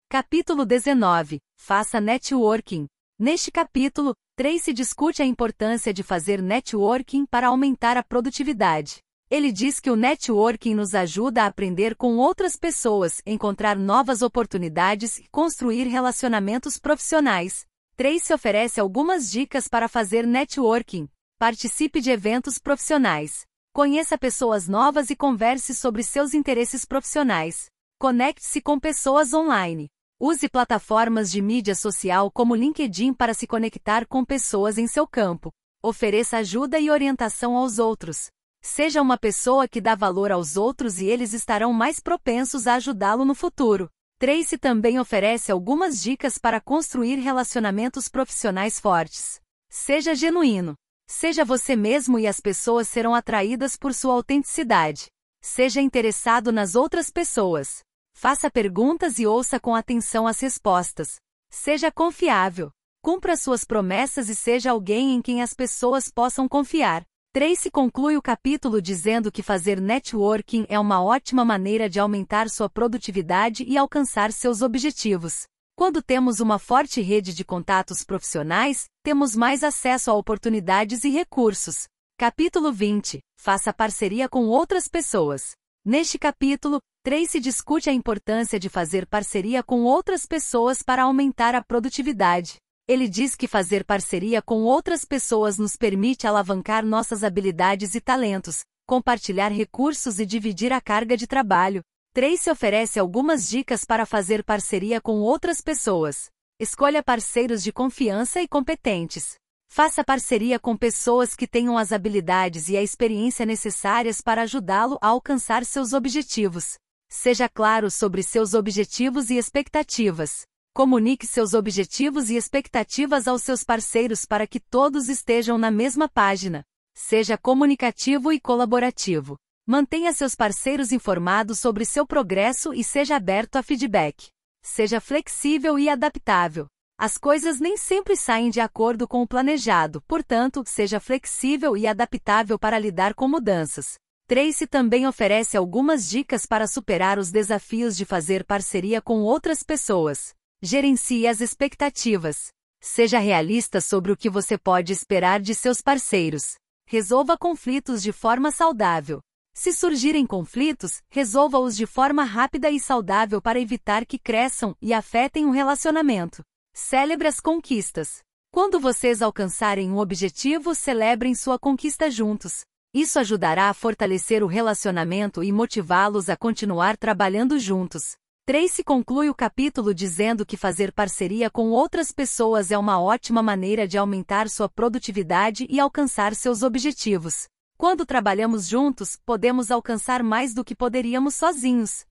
Capítulo 0.07 0.65
19 0.65 1.39
Faça 1.57 1.99
networking. 1.99 2.86
Neste 3.17 3.51
capítulo, 3.51 4.13
Tracy 4.36 4.71
discute 4.71 5.23
a 5.23 5.25
importância 5.25 5.91
de 5.91 6.03
fazer 6.03 6.43
networking 6.43 7.25
para 7.25 7.47
aumentar 7.47 7.97
a 7.97 8.03
produtividade. 8.03 8.99
Ele 9.36 9.52
diz 9.52 9.80
que 9.80 9.89
o 9.89 9.96
networking 9.96 10.76
nos 10.76 10.93
ajuda 10.93 11.41
a 11.41 11.48
aprender 11.48 11.96
com 11.96 12.17
outras 12.17 12.56
pessoas, 12.56 13.19
encontrar 13.26 13.76
novas 13.76 14.22
oportunidades 14.22 15.17
e 15.17 15.28
construir 15.32 15.88
relacionamentos 15.88 16.78
profissionais. 16.78 17.65
Tracy 17.96 18.32
oferece 18.32 18.80
algumas 18.80 19.32
dicas 19.32 19.67
para 19.67 19.88
fazer 19.88 20.28
networking. 20.28 21.10
Participe 21.39 22.00
de 22.00 22.12
eventos 22.12 22.60
profissionais. 22.60 23.43
Conheça 23.74 24.19
pessoas 24.19 24.67
novas 24.67 25.10
e 25.10 25.15
converse 25.15 25.74
sobre 25.74 26.04
seus 26.04 26.36
interesses 26.36 26.86
profissionais. 26.86 27.72
Conecte-se 27.98 28.62
com 28.62 28.80
pessoas 28.80 29.34
online. 29.34 29.89
Use 30.19 30.48
plataformas 30.48 31.32
de 31.32 31.41
mídia 31.41 31.74
social 31.74 32.30
como 32.30 32.54
LinkedIn 32.54 33.15
para 33.15 33.34
se 33.34 33.48
conectar 33.48 34.06
com 34.06 34.24
pessoas 34.24 34.78
em 34.78 34.86
seu 34.86 35.08
campo. 35.08 35.52
Ofereça 35.82 36.38
ajuda 36.38 36.80
e 36.80 36.91
orientação 36.91 37.58
aos 37.58 37.80
outros. 37.80 38.28
Seja 38.65 39.02
uma 39.02 39.17
pessoa 39.17 39.67
que 39.67 39.82
dá 39.82 39.93
valor 39.93 40.32
aos 40.32 40.56
outros 40.56 41.02
e 41.02 41.06
eles 41.06 41.34
estarão 41.34 41.73
mais 41.73 41.99
propensos 41.99 42.65
a 42.65 42.76
ajudá-lo 42.76 43.26
no 43.26 43.36
futuro. 43.36 43.89
Tracy 44.17 44.58
também 44.58 44.97
oferece 44.97 45.52
algumas 45.52 46.02
dicas 46.02 46.38
para 46.38 46.62
construir 46.62 47.17
relacionamentos 47.17 48.08
profissionais 48.08 48.80
fortes. 48.80 49.41
Seja 49.69 50.15
genuíno. 50.15 50.76
Seja 51.06 51.43
você 51.43 51.76
mesmo 51.76 52.17
e 52.17 52.26
as 52.26 52.39
pessoas 52.39 52.88
serão 52.88 53.13
atraídas 53.13 53.76
por 53.76 53.93
sua 53.93 54.13
autenticidade. 54.13 55.08
Seja 55.41 55.82
interessado 55.82 56.49
nas 56.49 56.73
outras 56.73 57.10
pessoas. 57.10 57.84
Faça 58.15 58.49
perguntas 58.49 59.19
e 59.19 59.28
ouça 59.28 59.60
com 59.60 59.76
atenção 59.76 60.26
as 60.26 60.39
respostas. 60.39 61.17
Seja 61.52 61.91
confiável. 61.91 62.71
Cumpra 63.04 63.36
suas 63.36 63.65
promessas 63.65 64.30
e 64.30 64.36
seja 64.36 64.71
alguém 64.71 65.13
em 65.15 65.21
quem 65.21 65.41
as 65.41 65.54
pessoas 65.54 66.10
possam 66.10 66.47
confiar. 66.47 67.04
Tracy 67.36 67.72
conclui 67.72 68.15
o 68.15 68.22
capítulo 68.22 68.80
dizendo 68.80 69.32
que 69.32 69.41
fazer 69.41 69.82
networking 69.82 70.67
é 70.69 70.80
uma 70.80 71.04
ótima 71.04 71.43
maneira 71.43 71.89
de 71.89 72.00
aumentar 72.00 72.48
sua 72.48 72.69
produtividade 72.69 73.63
e 73.63 73.76
alcançar 73.76 74.32
seus 74.32 74.62
objetivos. 74.62 75.48
Quando 75.76 76.04
temos 76.04 76.39
uma 76.39 76.60
forte 76.60 77.02
rede 77.02 77.34
de 77.34 77.43
contatos 77.43 78.04
profissionais, 78.04 78.86
temos 79.04 79.36
mais 79.36 79.63
acesso 79.63 80.12
a 80.12 80.13
oportunidades 80.13 81.04
e 81.04 81.10
recursos. 81.10 81.88
Capítulo 82.19 82.72
20 82.72 83.19
Faça 83.41 83.74
parceria 83.74 84.30
com 84.30 84.46
outras 84.46 84.88
pessoas. 84.88 85.54
Neste 85.84 86.19
capítulo, 86.19 86.78
Tracy 87.04 87.39
discute 87.39 87.89
a 87.89 87.93
importância 87.93 88.60
de 88.60 88.69
fazer 88.69 89.08
parceria 89.08 89.63
com 89.63 89.82
outras 89.86 90.28
pessoas 90.28 90.84
para 90.84 91.02
aumentar 91.02 91.56
a 91.56 91.63
produtividade. 91.63 92.58
Ele 92.86 93.08
diz 93.08 93.34
que 93.34 93.48
fazer 93.48 93.86
parceria 93.86 94.41
com 94.41 94.63
outras 94.63 95.06
pessoas 95.06 95.58
nos 95.58 95.78
permite 95.78 96.28
alavancar 96.28 96.86
nossas 96.86 97.24
habilidades 97.24 97.96
e 97.96 98.02
talentos, 98.02 98.65
compartilhar 98.86 99.50
recursos 99.54 100.19
e 100.19 100.26
dividir 100.26 100.74
a 100.74 100.82
carga 100.82 101.15
de 101.15 101.26
trabalho. 101.26 101.82
Tracy 102.13 102.50
oferece 102.50 103.00
algumas 103.00 103.48
dicas 103.48 103.86
para 103.86 104.06
fazer 104.06 104.43
parceria 104.43 105.00
com 105.00 105.22
outras 105.22 105.62
pessoas. 105.62 106.30
Escolha 106.60 107.02
parceiros 107.02 107.63
de 107.63 107.72
confiança 107.72 108.41
e 108.41 108.48
competentes. 108.50 109.36
Faça 109.69 110.04
parceria 110.04 110.60
com 110.60 110.76
pessoas 110.76 111.36
que 111.36 111.48
tenham 111.48 111.78
as 111.78 111.93
habilidades 111.93 112.67
e 112.67 112.76
a 112.76 112.84
experiência 112.84 113.46
necessárias 113.46 114.19
para 114.19 114.41
ajudá-lo 114.41 115.00
a 115.02 115.08
alcançar 115.08 115.63
seus 115.63 115.93
objetivos. 115.93 116.76
Seja 117.10 117.48
claro 117.48 117.89
sobre 117.89 118.22
seus 118.22 118.54
objetivos 118.54 119.30
e 119.30 119.38
expectativas. 119.38 120.43
Comunique 120.75 121.27
seus 121.27 121.53
objetivos 121.53 122.31
e 122.31 122.36
expectativas 122.36 123.27
aos 123.27 123.43
seus 123.43 123.63
parceiros 123.63 124.25
para 124.25 124.47
que 124.47 124.59
todos 124.59 125.07
estejam 125.07 125.55
na 125.55 125.69
mesma 125.69 126.09
página. 126.09 126.63
Seja 126.95 127.38
comunicativo 127.38 128.33
e 128.33 128.39
colaborativo. 128.39 129.38
Mantenha 129.67 130.12
seus 130.13 130.33
parceiros 130.33 130.91
informados 130.91 131.59
sobre 131.59 131.86
seu 131.86 132.07
progresso 132.07 132.73
e 132.73 132.83
seja 132.83 133.17
aberto 133.17 133.57
a 133.57 133.62
feedback. 133.62 134.29
Seja 134.63 134.99
flexível 134.99 135.77
e 135.77 135.88
adaptável. 135.88 136.65
As 136.97 137.19
coisas 137.19 137.59
nem 137.59 137.77
sempre 137.77 138.15
saem 138.15 138.49
de 138.49 138.59
acordo 138.59 139.07
com 139.07 139.21
o 139.21 139.27
planejado, 139.27 140.01
portanto, 140.07 140.63
seja 140.65 140.99
flexível 140.99 141.77
e 141.77 141.86
adaptável 141.86 142.57
para 142.57 142.79
lidar 142.79 143.13
com 143.13 143.27
mudanças. 143.27 143.93
Tracy 144.25 144.65
também 144.65 145.05
oferece 145.05 145.55
algumas 145.55 146.09
dicas 146.09 146.47
para 146.47 146.65
superar 146.65 147.19
os 147.19 147.29
desafios 147.29 147.95
de 147.95 148.05
fazer 148.05 148.43
parceria 148.43 148.99
com 148.99 149.21
outras 149.21 149.62
pessoas. 149.62 150.33
Gerencie 150.65 151.28
as 151.28 151.41
expectativas. 151.41 152.47
Seja 152.80 153.19
realista 153.19 153.82
sobre 153.82 154.13
o 154.13 154.15
que 154.15 154.30
você 154.30 154.58
pode 154.58 154.93
esperar 154.93 155.41
de 155.41 155.54
seus 155.54 155.82
parceiros. 155.82 156.56
Resolva 156.88 157.38
conflitos 157.38 158.02
de 158.02 158.13
forma 158.13 158.49
saudável. 158.49 159.19
Se 159.54 159.73
surgirem 159.73 160.26
conflitos, 160.26 161.02
resolva-os 161.10 161.76
de 161.76 161.86
forma 161.86 162.23
rápida 162.23 162.71
e 162.71 162.80
saudável 162.80 163.41
para 163.41 163.60
evitar 163.60 164.06
que 164.06 164.17
cresçam 164.17 164.73
e 164.82 164.93
afetem 164.93 165.45
o 165.45 165.52
relacionamento. 165.52 166.41
Celebre 166.73 167.28
as 167.28 167.41
conquistas. 167.41 168.21
Quando 168.49 168.80
vocês 168.80 169.21
alcançarem 169.21 169.91
um 169.91 169.97
objetivo, 169.97 170.73
celebrem 170.73 171.36
sua 171.36 171.60
conquista 171.60 172.10
juntos. 172.10 172.62
Isso 172.93 173.19
ajudará 173.19 173.67
a 173.67 173.73
fortalecer 173.73 174.41
o 174.41 174.47
relacionamento 174.47 175.43
e 175.43 175.52
motivá-los 175.52 176.30
a 176.30 176.38
continuar 176.38 176.95
trabalhando 176.95 177.60
juntos. 177.60 178.15
Tracy 178.45 178.84
conclui 178.84 179.29
o 179.29 179.34
capítulo 179.34 179.93
dizendo 179.93 180.45
que 180.45 180.58
fazer 180.58 180.91
parceria 180.91 181.49
com 181.49 181.69
outras 181.69 182.12
pessoas 182.12 182.71
é 182.71 182.77
uma 182.77 183.01
ótima 183.01 183.41
maneira 183.41 183.88
de 183.88 183.97
aumentar 183.97 184.49
sua 184.49 184.67
produtividade 184.67 185.65
e 185.69 185.79
alcançar 185.79 186.36
seus 186.36 186.62
objetivos. 186.62 187.47
Quando 187.77 188.06
trabalhamos 188.06 188.67
juntos, 188.67 189.17
podemos 189.25 189.71
alcançar 189.71 190.21
mais 190.21 190.53
do 190.53 190.62
que 190.62 190.75
poderíamos 190.75 191.36
sozinhos. 191.36 192.06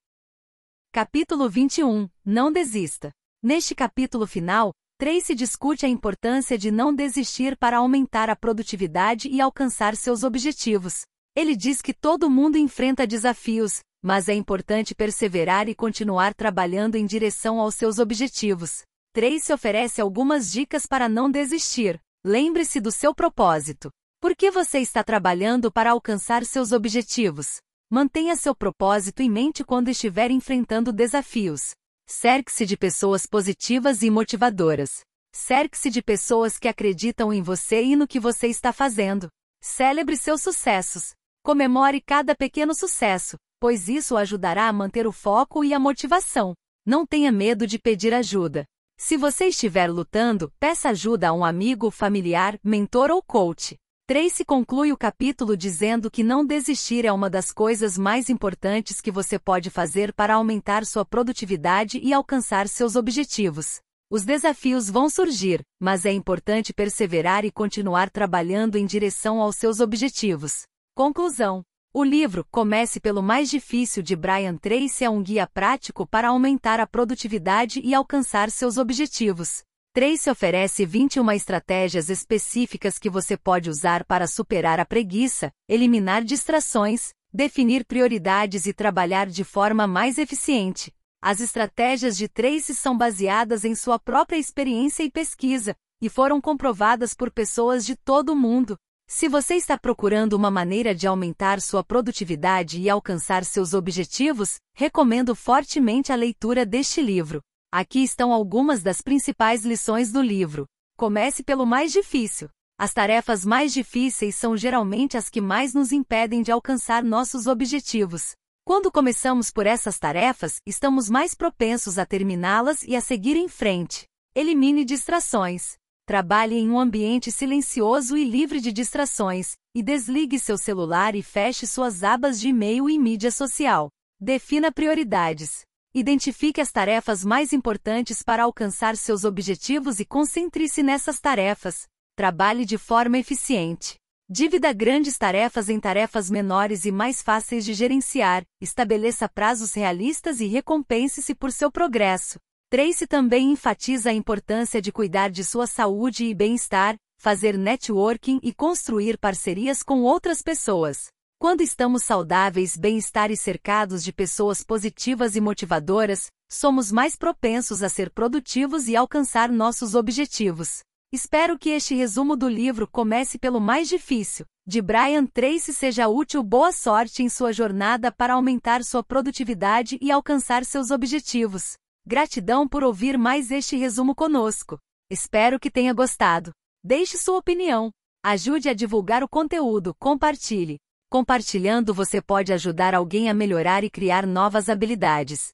Capítulo 0.91 1.51
21 1.51 2.09
Não 2.25 2.51
desista. 2.51 3.11
Neste 3.43 3.75
capítulo 3.75 4.27
final, 4.27 4.73
Tracy 4.97 5.35
discute 5.35 5.85
a 5.85 5.89
importância 5.89 6.57
de 6.57 6.71
não 6.71 6.95
desistir 6.95 7.59
para 7.59 7.77
aumentar 7.77 8.31
a 8.31 8.37
produtividade 8.37 9.29
e 9.29 9.39
alcançar 9.39 9.95
seus 9.97 10.23
objetivos. 10.23 11.03
Ele 11.37 11.55
diz 11.55 11.83
que 11.83 11.93
todo 11.93 12.31
mundo 12.31 12.57
enfrenta 12.57 13.07
desafios, 13.07 13.81
mas 14.03 14.29
é 14.29 14.35
importante 14.35 14.95
perseverar 14.95 15.69
e 15.69 15.75
continuar 15.75 16.35
trabalhando 16.35 16.97
em 16.97 17.07
direção 17.07 17.61
aos 17.61 17.77
seus 17.77 18.01
objetivos. 18.01 18.83
Tracy 19.13 19.53
oferece 19.53 20.01
algumas 20.01 20.51
dicas 20.51 20.87
para 20.87 21.09
não 21.09 21.31
desistir. 21.31 22.01
Lembre-se 22.25 22.81
do 22.81 22.91
seu 22.91 23.15
propósito. 23.15 23.91
Por 24.21 24.35
que 24.35 24.51
você 24.51 24.79
está 24.79 25.05
trabalhando 25.05 25.71
para 25.71 25.91
alcançar 25.93 26.45
seus 26.45 26.73
objetivos? 26.73 27.59
Mantenha 27.91 28.35
seu 28.37 28.55
propósito 28.55 29.21
em 29.23 29.31
mente 29.31 29.63
quando 29.63 29.89
estiver 29.89 30.31
enfrentando 30.31 30.93
desafios. 30.93 31.75
Cerque-se 32.09 32.67
de 32.67 32.77
pessoas 32.77 33.27
positivas 33.27 34.03
e 34.03 34.11
motivadoras. 34.11 35.01
Cerque-se 35.33 35.91
de 35.91 36.03
pessoas 36.03 36.59
que 36.59 36.69
acreditam 36.69 37.33
em 37.33 37.43
você 37.43 37.83
e 37.83 37.97
no 37.97 38.09
que 38.09 38.19
você 38.19 38.49
está 38.49 38.73
fazendo. 38.73 39.29
Celebre 39.61 40.17
seus 40.17 40.43
sucessos. 40.43 41.13
Comemore 41.45 42.01
cada 42.01 42.35
pequeno 42.35 42.75
sucesso, 42.75 43.37
pois 43.63 43.89
isso 43.89 44.17
ajudará 44.17 44.67
a 44.67 44.73
manter 44.73 45.07
o 45.07 45.13
foco 45.13 45.63
e 45.63 45.73
a 45.73 45.79
motivação. 45.79 46.53
Não 46.85 47.07
tenha 47.07 47.31
medo 47.31 47.65
de 47.65 47.79
pedir 47.79 48.13
ajuda. 48.13 48.67
Se 48.99 49.17
você 49.17 49.45
estiver 49.47 49.89
lutando, 49.89 50.53
peça 50.59 50.89
ajuda 50.89 51.29
a 51.29 51.33
um 51.33 51.45
amigo, 51.45 51.89
familiar, 51.89 52.59
mentor 52.65 53.13
ou 53.13 53.23
coach. 53.23 53.77
Tracy 54.05 54.45
conclui 54.45 54.91
o 54.91 54.97
capítulo 54.97 55.57
dizendo 55.57 56.11
que 56.11 56.25
não 56.25 56.45
desistir 56.45 57.05
é 57.05 57.13
uma 57.13 57.31
das 57.31 57.53
coisas 57.53 57.97
mais 57.97 58.29
importantes 58.29 59.01
que 59.01 59.13
você 59.13 59.39
pode 59.39 59.71
fazer 59.71 60.13
para 60.13 60.35
aumentar 60.35 60.85
sua 60.85 61.05
produtividade 61.05 62.01
e 62.03 62.13
alcançar 62.13 62.67
seus 62.67 62.97
objetivos. 62.97 63.79
Os 64.11 64.25
desafios 64.25 64.91
vão 64.91 65.09
surgir, 65.09 65.63
mas 65.81 66.05
é 66.05 66.11
importante 66.11 66.75
perseverar 66.75 67.45
e 67.45 67.53
continuar 67.53 68.11
trabalhando 68.11 68.75
em 68.75 68.85
direção 68.85 69.41
aos 69.41 69.55
seus 69.55 69.79
objetivos. 69.79 70.63
Conclusão: 70.97 71.63
O 71.95 72.03
livro 72.03 72.47
Comece 72.51 72.99
pelo 72.99 73.23
Mais 73.23 73.51
Difícil 73.51 74.03
de 74.03 74.17
Brian 74.17 74.57
Tracy 74.57 75.05
é 75.05 75.11
um 75.11 75.23
guia 75.23 75.47
prático 75.47 76.07
para 76.07 76.29
aumentar 76.29 76.81
a 76.81 76.87
produtividade 76.87 77.83
e 77.85 77.93
alcançar 77.93 78.51
seus 78.51 78.79
objetivos. 78.79 79.63
Tracy 79.93 80.31
oferece 80.31 80.87
21 80.87 81.31
estratégias 81.33 82.09
específicas 82.09 82.99
que 82.99 83.11
você 83.11 83.37
pode 83.37 83.69
usar 83.69 84.07
para 84.07 84.27
superar 84.27 84.81
a 84.81 84.87
preguiça, 84.87 85.53
eliminar 85.69 86.25
distrações, 86.25 87.13
definir 87.31 87.85
prioridades 87.85 88.65
e 88.65 88.73
trabalhar 88.73 89.27
de 89.27 89.45
forma 89.45 89.87
mais 89.87 90.17
eficiente. 90.17 90.95
As 91.21 91.43
estratégias 91.43 92.17
de 92.17 92.27
Tracy 92.27 92.75
são 92.75 92.97
baseadas 92.97 93.67
em 93.67 93.75
sua 93.75 93.99
própria 93.99 94.39
experiência 94.39 95.03
e 95.03 95.11
pesquisa, 95.11 95.77
e 96.01 96.09
foram 96.09 96.41
comprovadas 96.41 97.13
por 97.13 97.31
pessoas 97.31 97.85
de 97.85 97.97
todo 97.97 98.31
o 98.31 98.37
mundo. 98.37 98.79
Se 99.15 99.29
você 99.29 99.57
está 99.57 99.77
procurando 99.77 100.33
uma 100.33 100.51
maneira 100.51 100.95
de 100.95 101.07
aumentar 101.07 101.61
sua 101.61 101.85
produtividade 101.85 102.81
e 102.81 102.89
alcançar 102.89 103.45
seus 103.45 103.75
objetivos, 103.75 104.57
recomendo 104.75 105.37
fortemente 105.37 106.11
a 106.11 106.17
leitura 106.17 106.65
deste 106.65 107.03
livro. 107.03 107.43
Aqui 107.71 108.03
estão 108.03 108.33
algumas 108.33 108.83
das 108.83 109.03
principais 109.03 109.67
lições 109.67 110.11
do 110.11 110.23
livro. 110.23 110.65
Comece 110.97 111.43
pelo 111.43 111.67
mais 111.67 111.93
difícil. 111.93 112.49
As 112.79 112.95
tarefas 112.95 113.45
mais 113.45 113.75
difíceis 113.75 114.35
são 114.35 114.57
geralmente 114.57 115.19
as 115.19 115.29
que 115.29 115.43
mais 115.43 115.75
nos 115.75 115.93
impedem 115.93 116.43
de 116.43 116.51
alcançar 116.51 117.05
nossos 117.05 117.47
objetivos. 117.47 118.33
Quando 118.65 118.91
começamos 118.91 119.51
por 119.51 119.67
essas 119.67 119.99
tarefas, 119.99 120.57
estamos 120.67 121.11
mais 121.11 121.35
propensos 121.35 121.99
a 121.99 122.07
terminá-las 122.07 122.83
e 122.83 122.97
a 122.97 123.01
seguir 123.03 123.37
em 123.37 123.47
frente. 123.47 124.07
Elimine 124.35 124.87
distrações. 124.87 125.82
Trabalhe 126.05 126.57
em 126.57 126.69
um 126.69 126.81
ambiente 126.81 127.31
silencioso 127.31 128.17
e 128.17 128.25
livre 128.25 128.61
de 128.61 128.73
distrações, 128.73 129.55
e 129.73 129.83
desligue 129.83 130.37
seu 130.37 130.59
celular 130.59 131.15
e 131.15 131.23
feche 131.23 131.65
suas 131.65 132.03
abas 132.03 132.41
de 132.41 132.49
e-mail 132.49 132.91
e 132.91 132.99
mídia 132.99 133.31
social. 133.31 133.89
Defina 134.21 134.73
prioridades. 134.73 135.63
Identifique 135.95 136.61
as 136.61 136.73
tarefas 136.73 137.25
mais 137.25 137.53
importantes 137.53 138.21
para 138.21 138.43
alcançar 138.43 138.97
seus 138.97 139.25
objetivos 139.25 140.01
e 140.01 140.05
concentre-se 140.05 140.83
nessas 140.83 141.21
tarefas. 141.21 141.87
Trabalhe 142.17 142.65
de 142.65 142.79
forma 142.79 143.17
eficiente. 143.19 143.95
Divida 144.29 144.73
grandes 144.73 145.17
tarefas 145.17 145.69
em 145.69 145.79
tarefas 145.79 146.29
menores 146.29 146.85
e 146.85 146.91
mais 146.91 147.23
fáceis 147.23 147.65
de 147.65 147.75
gerenciar, 147.75 148.43
estabeleça 148.61 149.29
prazos 149.29 149.75
realistas 149.75 150.41
e 150.41 150.47
recompense-se 150.47 151.35
por 151.35 151.53
seu 151.53 151.71
progresso. 151.71 152.41
Tracy 152.73 153.07
também 153.07 153.51
enfatiza 153.53 154.09
a 154.09 154.15
importância 154.15 154.81
de 154.81 154.91
cuidar 154.91 155.29
de 155.29 155.45
sua 155.45 155.67
saúde 155.67 156.25
e 156.25 156.35
bem-estar, 156.35 156.97
fazer 157.21 157.59
networking 157.59 158.41
e 158.43 158.51
construir 158.51 159.19
parcerias 159.19 159.83
com 159.83 160.01
outras 160.01 160.41
pessoas. 160.41 161.09
Quando 161.39 161.61
estamos 161.61 162.03
saudáveis, 162.03 162.75
bem-estar 162.75 163.31
e 163.31 163.37
cercados 163.37 164.03
de 164.03 164.11
pessoas 164.11 164.65
positivas 164.65 165.37
e 165.37 165.41
motivadoras, 165.43 166.31
somos 166.51 166.91
mais 166.91 167.15
propensos 167.15 167.83
a 167.83 167.91
ser 167.91 168.09
produtivos 168.09 168.89
e 168.89 168.97
alcançar 168.97 169.51
nossos 169.51 169.95
objetivos. 169.95 170.79
Espero 171.13 171.59
que 171.59 171.69
este 171.69 171.95
resumo 171.95 172.35
do 172.35 172.49
livro 172.49 172.89
Comece 172.91 173.39
pelo 173.39 173.61
Mais 173.61 173.87
Difícil, 173.87 174.47
de 174.67 174.81
Brian 174.81 175.27
Tracy 175.27 175.75
seja 175.75 176.09
útil. 176.09 176.43
Boa 176.43 176.73
sorte 176.73 177.23
em 177.23 177.29
sua 177.29 177.53
jornada 177.53 178.11
para 178.11 178.33
aumentar 178.33 178.83
sua 178.83 179.05
produtividade 179.05 179.99
e 180.01 180.11
alcançar 180.11 180.65
seus 180.65 180.91
objetivos. 180.91 181.75
Gratidão 182.05 182.67
por 182.67 182.83
ouvir 182.83 183.17
mais 183.17 183.53
este 183.53 183.77
resumo 183.77 184.13
conosco. 184.13 184.77
Espero 185.09 185.61
que 185.61 185.71
tenha 185.71 185.95
gostado. 185.95 186.51
Deixe 186.83 187.17
sua 187.17 187.39
opinião. 187.39 187.93
Ajude 188.25 188.69
a 188.69 188.75
divulgar 188.75 189.23
o 189.23 189.29
conteúdo, 189.29 189.95
compartilhe. 190.01 190.79
Compartilhando 191.09 191.95
você 191.95 192.21
pode 192.21 192.53
ajudar 192.53 192.93
alguém 192.93 193.31
a 193.31 193.35
melhorar 193.35 193.85
e 193.85 193.91
criar 193.91 194.27
novas 194.27 194.69
habilidades. 194.69 195.53